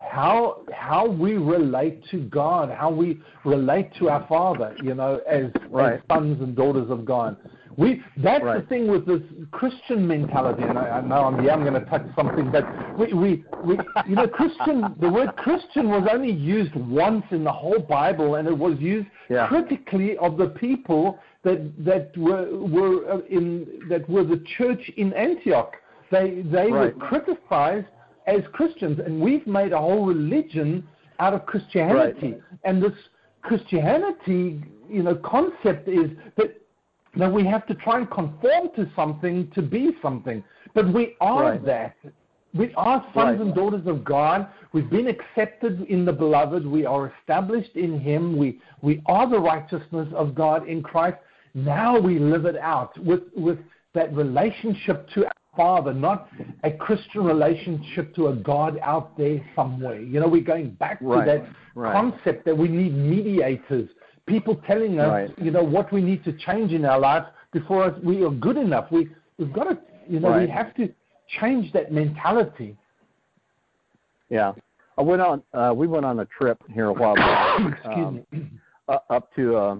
[0.00, 5.46] how how we relate to God, how we relate to our Father, you know, as,
[5.78, 7.36] as sons and daughters of God.
[7.76, 8.60] We that's right.
[8.60, 11.88] the thing with this Christian mentality, and I, I know I'm yeah I'm going to
[11.90, 12.64] touch something, but
[12.98, 17.52] we, we we you know Christian the word Christian was only used once in the
[17.52, 19.48] whole Bible, and it was used yeah.
[19.48, 25.12] critically of the people that that were were uh, in that were the church in
[25.14, 25.74] Antioch.
[26.10, 26.94] They they right.
[26.96, 27.86] were criticized
[28.26, 30.86] as Christians, and we've made a whole religion
[31.18, 32.40] out of Christianity, right.
[32.64, 32.92] and this
[33.42, 36.60] Christianity you know concept is that
[37.16, 40.42] that we have to try and conform to something to be something.
[40.74, 41.64] But we are right.
[41.64, 41.96] that.
[42.52, 43.40] We are sons right.
[43.40, 44.48] and daughters of God.
[44.72, 46.64] We've been accepted in the beloved.
[46.64, 48.36] We are established in Him.
[48.36, 51.16] We, we are the righteousness of God in Christ.
[51.54, 53.58] Now we live it out with, with
[53.94, 56.28] that relationship to our Father, not
[56.64, 60.00] a Christian relationship to a God out there somewhere.
[60.00, 61.24] You know, we're going back right.
[61.24, 61.46] to
[61.76, 63.88] that concept that we need mediators
[64.26, 65.38] people telling us, Right.
[65.38, 68.90] you know, what we need to change in our life before we are good enough.
[68.90, 69.08] We
[69.38, 70.92] we've got to, you know, we have to
[71.40, 72.76] change that mentality.
[74.28, 74.52] Yeah.
[74.96, 75.42] I went on.
[75.52, 77.60] Uh, we went on a trip here a while back.
[77.84, 78.50] Excuse um, me.
[78.88, 79.76] uh, up to uh,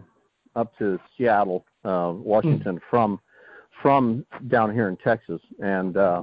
[0.57, 3.21] up to Seattle, uh, Washington, from
[3.81, 6.23] from down here in Texas, and uh,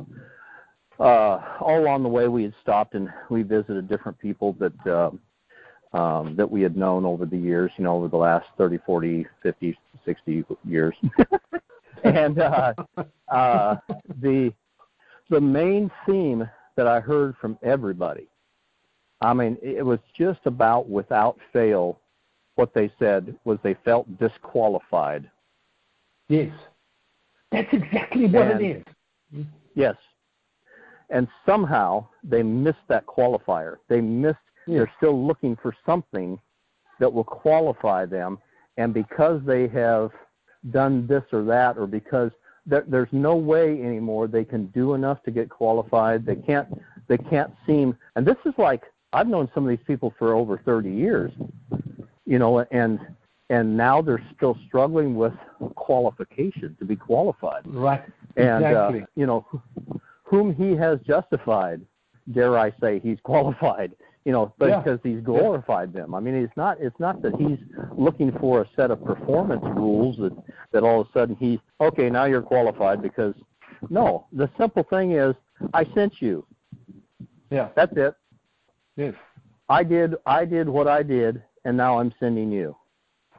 [1.01, 5.09] uh, all along the way we had stopped and we visited different people that uh,
[5.93, 9.25] um, that we had known over the years, you know, over the last 30, 40,
[9.43, 10.95] 50, 60 years,
[12.03, 12.73] and uh,
[13.29, 13.75] uh,
[14.21, 14.53] the
[15.29, 18.27] the main theme that I heard from everybody,
[19.21, 21.99] I mean, it was just about without fail
[22.55, 25.29] what they said was they felt disqualified.
[26.27, 26.51] Yes.
[27.51, 28.85] That's exactly what And- it
[29.33, 29.45] is.
[29.75, 29.95] Yes.
[31.09, 33.77] And somehow they missed that qualifier.
[33.89, 34.37] They missed.
[34.67, 36.39] They're still looking for something
[36.99, 38.37] that will qualify them.
[38.77, 40.11] And because they have
[40.69, 42.31] done this or that, or because
[42.65, 46.67] there, there's no way anymore they can do enough to get qualified, they can't,
[47.07, 50.61] they can't seem, and this is like, I've known some of these people for over
[50.63, 51.31] 30 years,
[52.25, 52.99] you know, and,
[53.49, 55.33] and now they're still struggling with
[55.75, 57.63] qualification to be qualified.
[57.65, 58.03] Right.
[58.37, 59.01] And exactly.
[59.01, 59.45] uh, you know,
[60.23, 61.81] whom he has justified,
[62.31, 63.91] dare I say, he's qualified.
[64.25, 64.79] You know, but Yeah.
[64.81, 66.13] because he's glorified them.
[66.13, 67.57] I mean, it's not it's not that he's
[67.97, 70.33] looking for a set of performance rules that
[70.71, 73.33] that all of a sudden he okay now you're qualified because
[73.89, 75.33] no, the simple thing is
[75.73, 76.45] I sent you.
[77.49, 77.69] yeah.
[77.75, 78.13] That's it.
[78.95, 79.15] Yes.
[79.69, 82.75] I did I did what I did, and now I'm sending you.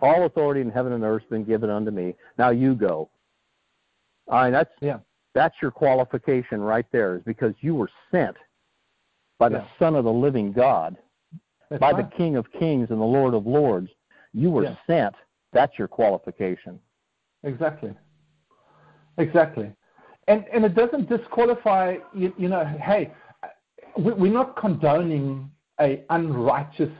[0.01, 2.17] All authority in heaven and earth has been given unto me.
[2.39, 3.09] Now you go.
[4.29, 4.99] I mean, that's Yeah.
[5.33, 8.37] that's your qualification right there, is because you were sent
[9.43, 9.79] by the Yeah.
[9.81, 10.97] Son of the Living God,
[11.69, 12.09] That's by right.
[12.09, 13.91] the King of Kings and the Lord of Lords.
[14.33, 14.77] You were Yeah.
[14.87, 15.17] sent.
[15.53, 16.79] That's your qualification.
[17.43, 17.93] Exactly.
[19.19, 19.69] Exactly.
[20.29, 23.11] And and it doesn't disqualify you, you know, hey,
[24.05, 25.51] we- we're not condoning
[25.81, 26.95] a unrighteous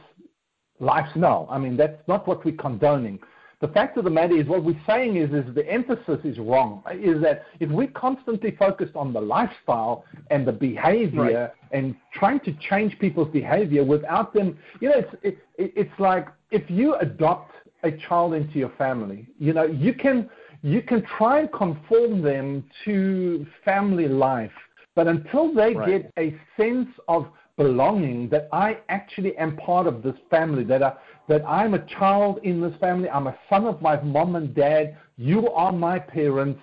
[0.81, 1.47] lifestyle.
[1.49, 3.19] I mean, that's not what we're condoning.
[3.63, 6.83] The fact of the matter is, what we're saying is, is the emphasis is wrong.
[6.91, 12.51] Is that if we're constantly focused on the lifestyle and the behavior and trying to
[12.69, 17.53] change people's behavior without them, you know, it's it, it, it's like if you adopt
[17.83, 20.29] a child into your family, you know, you can
[20.61, 24.51] you can try and conform them to family life,
[24.93, 25.87] but until they Right.
[25.87, 30.93] get a sense of belonging that I actually am part of this family, that I,
[31.27, 34.97] that I'm a child in this family, I'm a son of my mom and dad,
[35.17, 36.59] you are my parents,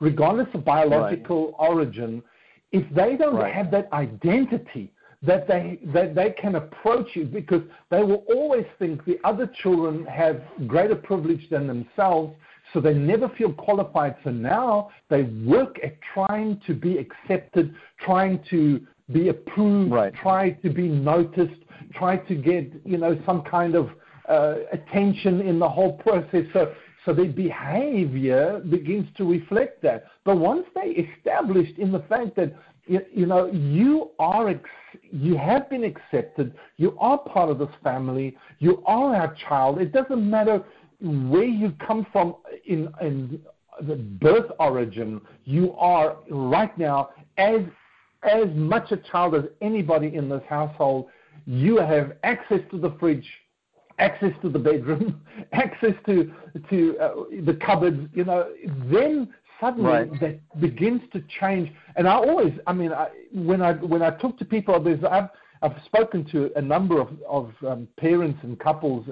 [0.00, 2.22] regardless of biological origin.
[2.72, 3.54] If they don't Right.
[3.54, 9.04] have that identity, that they that they can approach you because they will always think
[9.04, 12.36] the other children have greater privilege than themselves
[12.72, 18.38] so they never feel qualified so now they work at trying to be accepted trying
[18.48, 20.14] to be approved Right.
[20.14, 21.62] try to be noticed
[21.94, 23.90] try to get you know some kind of
[24.28, 26.44] uh, attention in the whole process.
[26.52, 26.72] So
[27.04, 30.04] so their behavior begins to reflect that.
[30.24, 32.52] But once they established in the fact that
[32.88, 34.68] you, you know you are ex-
[35.12, 39.92] you have been accepted you are part of this family you are our child it
[39.92, 40.64] doesn't matter
[41.00, 43.40] where you come from in in
[43.82, 47.60] the birth origin you are right now as
[48.22, 51.06] as much a child as anybody in this household
[51.48, 53.26] you have access to the fridge
[53.98, 55.20] access to the bedroom,
[55.52, 56.32] access to
[56.68, 58.50] to uh, the cupboards, you know,
[58.84, 60.20] then suddenly Right.
[60.20, 61.72] that begins to change.
[61.96, 65.30] And I always, I mean, I, when I when I talk to people, there's I've
[65.62, 69.06] I've spoken to a number of of um, parents and couples,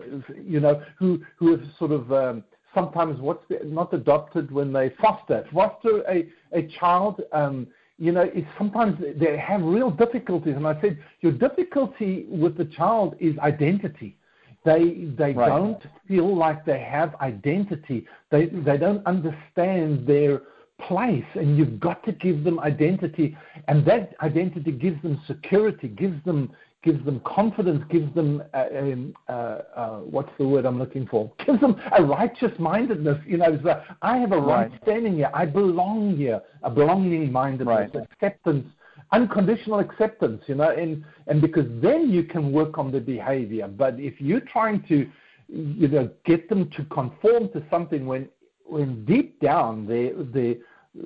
[0.45, 2.45] you know, who who have sort of um,
[2.75, 7.23] sometimes what's the, not adopted when they foster foster a a child.
[7.33, 7.67] Um,
[7.99, 10.55] you know, it's sometimes they have real difficulties.
[10.57, 14.17] And I said, your difficulty with the child is identity.
[14.65, 15.49] They they Right.
[15.49, 18.07] don't feel like they have identity.
[18.31, 20.43] They they don't understand their
[20.79, 23.37] place, and you've got to give them identity,
[23.69, 26.51] and that identity gives them security, gives them
[26.87, 31.33] gives them confidence, gives them uh, um, uh, uh, what's the word I'm looking for?
[31.45, 33.19] Gives them a righteous mindedness.
[33.27, 34.81] You know, so I have a right, Right.
[34.85, 35.31] standing here.
[35.35, 36.41] I belong here.
[36.63, 38.07] A belonging mindedness, Right.
[38.13, 38.67] acceptance
[39.13, 43.69] unconditional acceptance, you know, and and because then you can work on the behavior.
[43.69, 45.09] But if you're trying to,
[45.49, 48.29] you know, get them to conform to something when
[48.65, 50.59] when deep down they they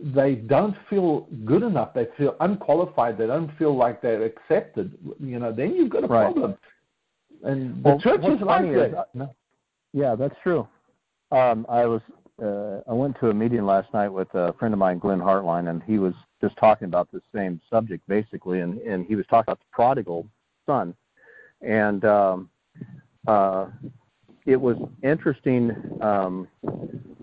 [0.02, 5.38] they don't feel good enough, they feel unqualified, they don't feel like they're accepted, you
[5.38, 6.32] know, then you've got a Right.
[6.32, 6.56] problem.
[7.42, 9.08] And the Well, church what's is like that.
[9.14, 9.34] No.
[9.92, 10.68] Yeah, that's true.
[11.32, 12.02] Um, I was
[12.42, 15.68] uh, I went to a meeting last night with a friend of mine, Glenn Hartline,
[15.68, 19.52] and he was just talking about the same subject basically, and and he was talking
[19.52, 20.26] about the prodigal
[20.66, 20.94] son,
[21.60, 22.50] and um,
[23.26, 23.66] uh,
[24.46, 26.48] it was interesting um,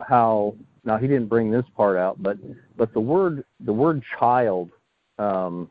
[0.07, 0.55] how
[0.87, 2.37] now he didn't bring this part out, but
[2.77, 4.71] but the word the word child
[5.19, 5.69] um,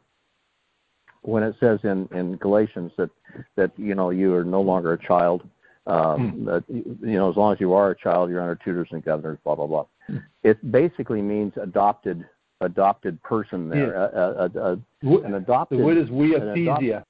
[1.23, 3.11] when it says in in Galatians that
[3.57, 5.43] that you know you are no longer a child
[5.87, 6.45] um, hmm.
[6.45, 9.39] that you know as long as you are a child you're under tutors and governors
[9.43, 10.19] blah blah blah hmm.
[10.43, 12.29] it basically means adopted
[12.61, 14.21] adopted person there yeah.
[14.21, 17.05] a, a, a, an adopted the word is huiothesia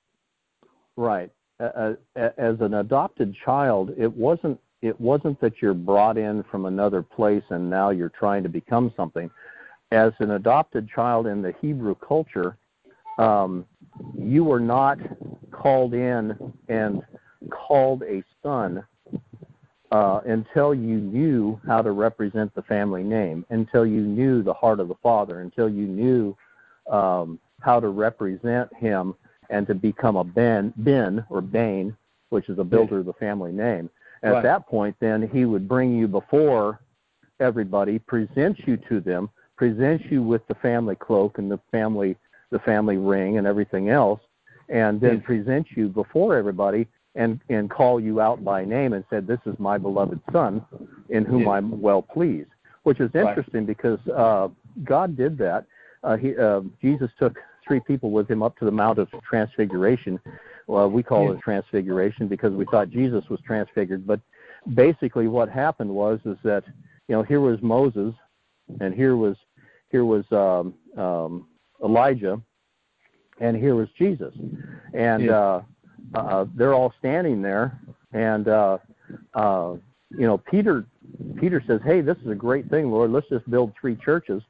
[0.97, 1.31] right
[1.61, 7.43] as an adopted child it wasn't it wasn't that you're brought in from another place
[7.51, 9.31] and now you're trying to become something
[9.93, 12.57] as an adopted child in the hebrew culture
[13.19, 13.65] um,
[14.19, 14.99] you were not
[15.51, 16.37] called in
[16.69, 17.03] and
[17.51, 18.85] called a son
[19.93, 24.81] uh, until you knew how to represent the family name, until you knew the heart
[24.81, 26.37] of the father, until you knew
[26.91, 29.15] um, how to represent him
[29.49, 31.97] and to become a ben, ben or Bane,
[32.31, 33.89] which is a builder of the family name.
[34.23, 34.39] And right.
[34.39, 36.81] At that point, then he would bring you before
[37.41, 42.17] everybody, present you to them, present you with the family cloak and the family
[42.51, 44.21] the family ring and everything else,
[44.69, 46.87] and then present you before everybody
[47.17, 50.65] and and call you out by name and said, "This is my beloved son,
[51.09, 51.51] in whom yeah.
[51.51, 52.51] I'm well pleased."
[52.85, 53.67] Which is interesting right.
[53.67, 54.49] because uh,
[54.85, 55.67] God did that.
[56.05, 57.37] Uh, he, uh, Jesus took
[57.67, 60.21] three people with him up to the Mount of Transfiguration.
[60.67, 64.07] Well, we call it Transfiguration because we thought Jesus was transfigured.
[64.07, 64.21] But
[64.75, 66.65] basically, what happened was is that
[67.09, 68.13] you know here was Moses,
[68.81, 69.37] and here was
[69.91, 71.47] here was um, um,
[71.85, 72.41] Elijah,
[73.41, 74.35] and here was Jesus,
[74.93, 75.33] and yeah.
[75.33, 75.63] uh,
[76.15, 77.81] uh, they're all standing there,
[78.13, 78.79] and uh,
[79.35, 79.75] uh,
[80.11, 80.85] you know Peter
[81.37, 83.13] Peter says, "Hey, this is a great thing, Lord.
[83.13, 84.43] Let's just build three churches."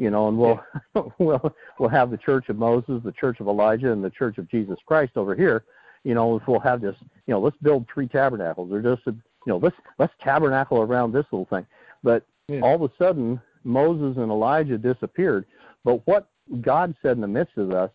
[0.00, 0.64] You know, and we'll
[1.18, 4.50] we'll we'll have the church of Moses, the church of Elijah, and the church of
[4.50, 5.64] Jesus Christ over here.
[6.04, 6.96] You know, we'll have this.
[7.26, 11.12] You know, let's build three tabernacles, or just a, you know, let's let's tabernacle around
[11.12, 11.66] this little thing.
[12.02, 12.60] But yeah.
[12.60, 15.44] all of a sudden, Moses and Elijah disappeared.
[15.84, 16.30] But what
[16.62, 17.90] God said in the midst of us,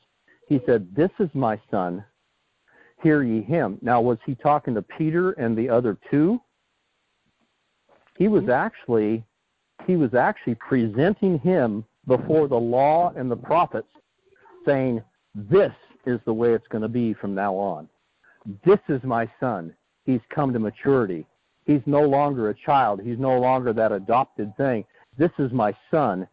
[0.47, 2.05] He said, This is my son,
[3.01, 3.79] hear ye him.
[3.81, 6.39] Now, was He talking to Peter and the other two?
[8.15, 8.51] He was mm-hmm.
[8.51, 9.25] actually
[9.85, 13.87] he was actually presenting him before the law and the prophets,
[14.65, 15.01] saying,
[15.33, 15.71] This
[16.05, 17.89] is the way it's going to be from now on.
[18.63, 19.73] This is my son.
[20.05, 21.25] He's come to maturity.
[21.65, 23.01] He's no longer a child.
[23.01, 24.85] He's no longer that adopted thing.
[25.17, 26.27] This is my son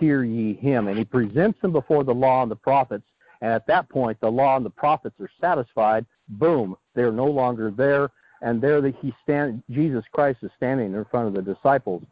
[0.00, 0.88] hear ye him.
[0.88, 3.04] And he presents them before the law and the prophets.
[3.40, 6.06] And at that point, the law and the prophets are satisfied.
[6.28, 8.10] Boom, they're no longer there.
[8.42, 12.02] And there the, he stand, Jesus Christ is standing in front of the disciples.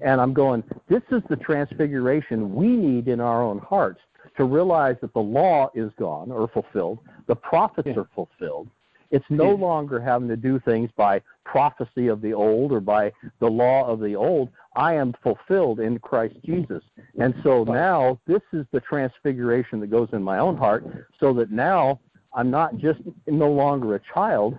[0.00, 4.00] And I'm going, this is the transfiguration we need in our own hearts
[4.36, 8.00] to realize that the law is gone or fulfilled, the prophets yeah.
[8.00, 8.68] are fulfilled,
[9.12, 13.46] it's no longer having to do things by prophecy of the old or by the
[13.46, 14.48] law of the old.
[14.74, 16.82] I am fulfilled in Christ Jesus.
[17.18, 21.50] And so now this is the transfiguration that goes in my own heart so that
[21.50, 22.00] now
[22.32, 24.58] I'm not just no longer a child.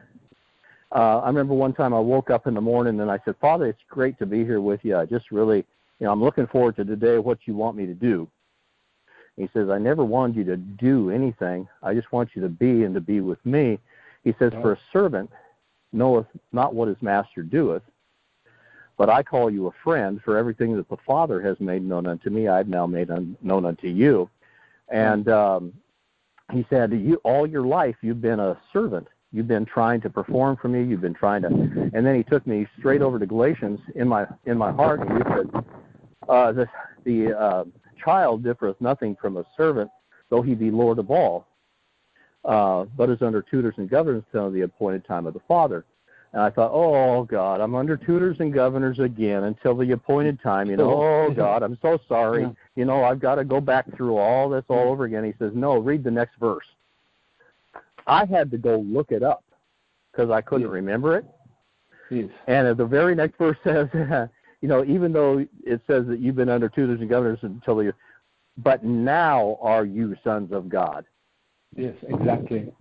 [0.94, 3.66] Uh, I remember one time I woke up in the morning and I said, Father,
[3.66, 4.96] it's great to be here with you.
[4.96, 5.66] I just really,
[6.00, 8.30] you know, I'm looking forward to today what you want me to do.
[9.36, 11.68] He says, I never wanted you to do anything.
[11.82, 13.80] I just want you to be and to be with me.
[14.24, 15.32] He says, For a servant
[15.92, 17.82] knoweth not what his master doeth,
[18.96, 22.30] but I call you a friend, for everything that the Father has made known unto
[22.30, 24.30] me, I have now made un- known unto you.
[24.90, 25.74] And um,
[26.52, 29.08] he said, you, All your life you've been a servant.
[29.34, 30.84] You've been trying to perform for me.
[30.84, 31.48] You've been trying to.
[31.48, 35.12] And then he took me straight over to Galatians in my in my heart, and
[35.12, 35.66] he said,
[36.30, 36.68] uh, The,
[37.04, 37.64] the uh,
[37.98, 39.90] child differeth nothing from a servant,
[40.30, 41.48] though he be Lord of all
[42.46, 45.86] uh, but is under tutors and governors until the appointed time of the Father.
[46.34, 50.70] And I thought, oh God, I'm under tutors and governors again until the appointed time.
[50.70, 52.50] You know, oh God, I'm so sorry.
[52.76, 55.24] You know, I've got to go back through all this all over again.
[55.24, 56.66] He says, no, read the next verse.
[58.08, 59.44] I had to go look it up
[60.12, 60.74] because I couldn't yes.
[60.74, 61.26] remember it.
[62.10, 62.30] Yes.
[62.48, 63.88] And the very next verse says,
[64.62, 67.94] you know, even though it says that you've been under tutors and governors until the,
[68.58, 71.06] but now are you sons of God.
[71.76, 72.72] Yes, exactly.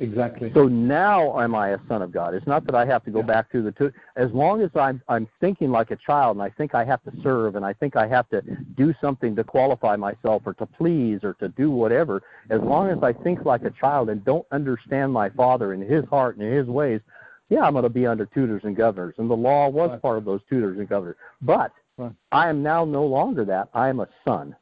[0.00, 0.52] Exactly.
[0.54, 2.32] So now am I a son of God?
[2.32, 3.26] It's not that I have to go yeah.
[3.26, 3.92] back through the two.
[4.14, 7.12] As long as I'm I'm thinking like a child, and I think I have to
[7.20, 8.40] serve, and I think I have to
[8.76, 12.22] do something to qualify myself, or to please, or to do whatever.
[12.48, 16.04] As long as I think like a child and don't understand my Father and His
[16.04, 17.00] heart and His ways,
[17.48, 20.02] yeah, I'm going to be under tutors and governors, and the law was Right.
[20.02, 21.16] part of those tutors and governors.
[21.42, 22.12] But Right.
[22.30, 23.68] I am now no longer that.
[23.74, 24.54] I am a son,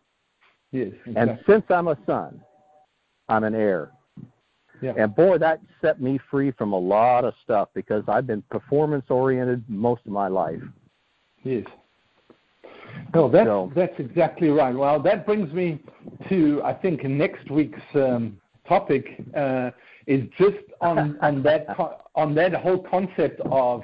[0.72, 0.94] Yes.
[1.14, 2.40] and since I'm a son,
[3.28, 3.90] I'm an heir.
[4.86, 5.02] Yeah.
[5.02, 9.06] And boy, that set me free from a lot of stuff because I've been performance
[9.08, 10.62] oriented most of my life.
[11.42, 11.66] Yes.
[13.12, 14.74] No, that's So- that's exactly right.
[14.74, 15.82] Well, that brings me
[16.28, 19.70] to I think next week's um, topic uh,
[20.06, 21.66] is just on on that
[22.14, 23.82] on that whole concept of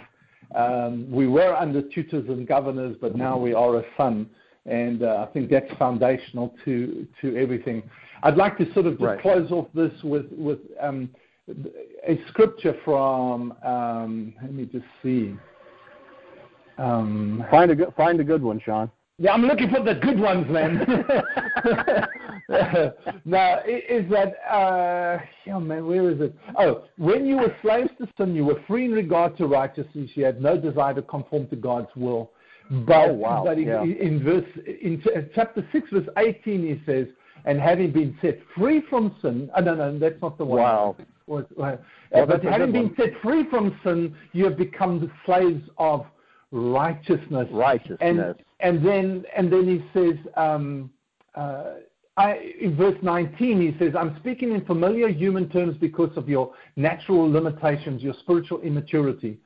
[0.55, 4.29] um, we were under tutors and governors, but now we are a son,
[4.67, 7.83] and uh, I think that's foundational to to everything.
[8.23, 11.11] I'd like to sort of just close off this with with um,
[12.09, 15.35] a scripture from um, let me just see.
[16.79, 18.91] Um, Find a good find a good one, Sean.
[19.19, 20.79] yeah, I'm looking for the good ones, man.
[23.25, 25.19] now, is that, uh,
[25.53, 26.35] oh man, where is it?
[26.59, 30.11] Oh, when you were slaves to sin, you were free in regard to righteousness.
[30.15, 32.31] You had no desire to conform to God's will.
[32.71, 33.83] But, Oh, wow, but in, yeah.
[33.83, 35.03] in verse, in
[35.35, 37.07] chapter 6, verse 18, he says,
[37.45, 40.61] and having been set free from sin, oh, no, no, that's not the one.
[40.61, 40.97] Wow.
[41.27, 41.77] Was, uh,
[42.11, 42.97] Well, but having been one.
[42.97, 46.07] set free from sin, you have become the slaves of
[46.51, 47.49] righteousness.
[47.51, 47.99] Righteousness.
[48.01, 50.91] And and then and then he says, um,
[51.35, 51.75] uh,
[52.17, 56.53] I, in verse 19, he says, "I'm speaking in familiar human terms because of your
[56.77, 59.39] natural limitations, your spiritual immaturity.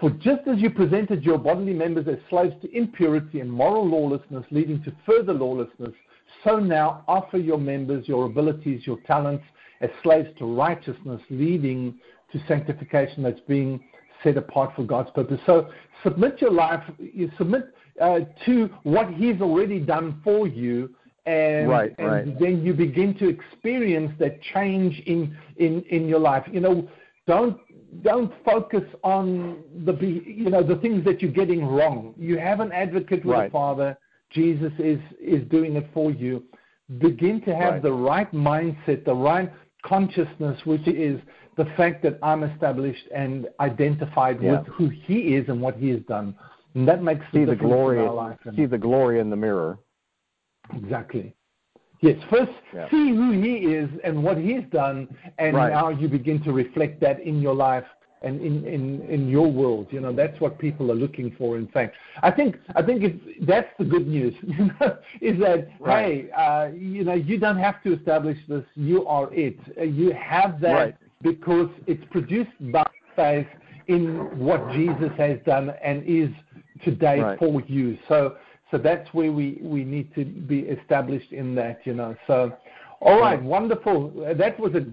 [0.00, 4.44] For just as you presented your bodily members as slaves to impurity and moral lawlessness,
[4.50, 5.92] leading to further lawlessness,
[6.44, 9.44] so now offer your members your abilities, your talents,
[9.80, 11.98] as slaves to righteousness, leading
[12.32, 13.82] to sanctification that's being
[14.22, 15.40] set apart for God's purpose.
[15.46, 15.70] So
[16.02, 20.94] submit your life, you submit uh, to what He's already done for you,
[21.26, 22.38] and, Right, and right.
[22.38, 26.44] then you begin to experience that change in, in, in your life.
[26.50, 26.88] You know,
[27.26, 27.58] don't
[28.02, 32.12] don't focus on the be, you know the things that you're getting wrong.
[32.18, 33.46] You have an advocate with Right.
[33.46, 33.98] the Father.
[34.34, 36.42] Jesus is is doing it for you.
[36.98, 37.82] Begin to have Right.
[37.82, 39.50] the right mindset, the right
[39.82, 41.20] consciousness, which is
[41.56, 44.58] the fact that I'm established and identified Yeah.
[44.58, 46.34] with who He is and what He has done.
[46.74, 48.38] And that makes See the difference glory in our life.
[48.56, 49.78] See the glory in the mirror.
[50.74, 51.34] Exactly.
[52.00, 52.88] Yes, first Yeah.
[52.90, 55.08] see who he is and what he's done,
[55.38, 55.72] and Right.
[55.72, 57.86] now you begin to reflect that in your life
[58.24, 59.88] and in, in, in your world.
[59.90, 61.56] You know, that's what people are looking for.
[61.56, 64.34] In fact, I think I think if that's the good news.
[64.54, 66.26] You know, is that Right.
[66.26, 68.64] hey, uh, you know, you don't have to establish this.
[68.76, 69.58] You are it.
[69.78, 70.96] Uh, You have that Right.
[71.22, 73.46] because it's produced by faith
[73.88, 76.30] in what Jesus has done and is
[76.84, 77.38] today Right.
[77.38, 77.98] for you.
[78.08, 78.36] So
[78.70, 82.16] so that's where we, we need to be established in that, you know.
[82.26, 82.56] So,
[83.00, 84.10] all right, wonderful.
[84.36, 84.84] That was a.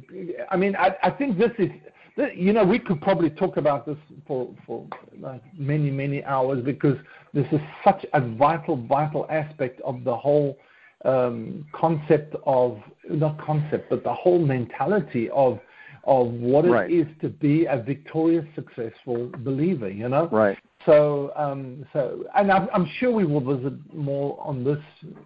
[0.51, 1.71] I mean, I, I think this is.
[2.17, 3.97] You know, we could probably talk about this
[4.27, 4.85] for for
[5.19, 6.97] like many many hours because
[7.33, 10.57] this is such a vital vital aspect of the whole
[11.05, 15.59] um, concept of not concept but the whole mentality of
[16.03, 17.21] of what it is Right.
[17.21, 19.89] to be a victorious, successful believer.
[19.89, 20.57] You know, Right.
[20.85, 24.79] so, um, so, and I'm, I'm sure we will visit more on this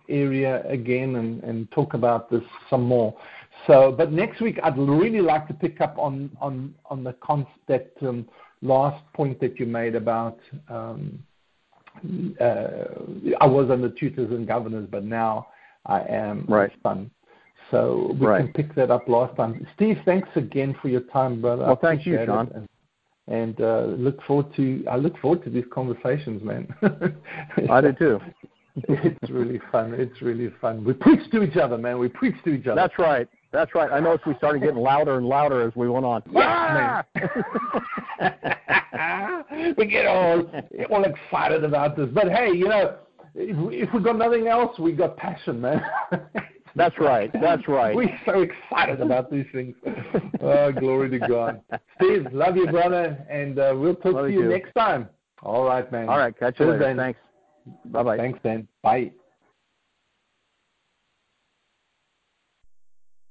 [0.10, 3.16] area again and, and talk about this some more.
[3.68, 7.48] So, but next week I'd really like to pick up on on on the con-
[7.68, 8.28] that um,
[8.62, 10.40] last point that you made about.
[10.70, 11.24] Um,
[12.42, 12.86] uh,
[13.40, 15.48] I was under tutors and governors, but now
[15.86, 16.46] I am
[16.84, 17.10] son.
[17.72, 19.66] So we can pick that up last time.
[19.76, 21.66] Steve, thanks again for your time, brother.
[21.66, 22.52] Well, thank you, John.
[22.54, 22.68] And,
[23.28, 26.68] and uh, look forward to I look forward to these conversations, man.
[27.70, 28.20] I do too.
[28.76, 29.94] it's really fun.
[29.94, 30.84] It's really fun.
[30.84, 31.98] We preach to each other, man.
[31.98, 32.76] We preach to each other.
[32.76, 33.28] That's right.
[33.56, 33.90] That's right.
[33.90, 36.22] I noticed we started getting louder and louder as we went on.
[38.22, 40.50] Yes, we get all
[40.90, 42.98] all excited about this, but hey, you know,
[43.34, 45.82] if, we- if we got nothing else, we got passion, man.
[46.76, 47.32] That's right.
[47.42, 47.96] That's right.
[47.96, 49.76] We're so excited about these things.
[50.42, 51.62] Oh, glory to God.
[51.96, 55.08] Steve, love you, brother, and uh, we'll talk Love to you next time.
[55.42, 56.10] All right, man.
[56.10, 56.38] All right.
[56.38, 56.96] Catch you Cheers, later.
[56.98, 57.20] Thanks.
[57.86, 58.18] Bye bye.
[58.18, 58.68] Thanks, Dan.
[58.82, 59.12] Bye.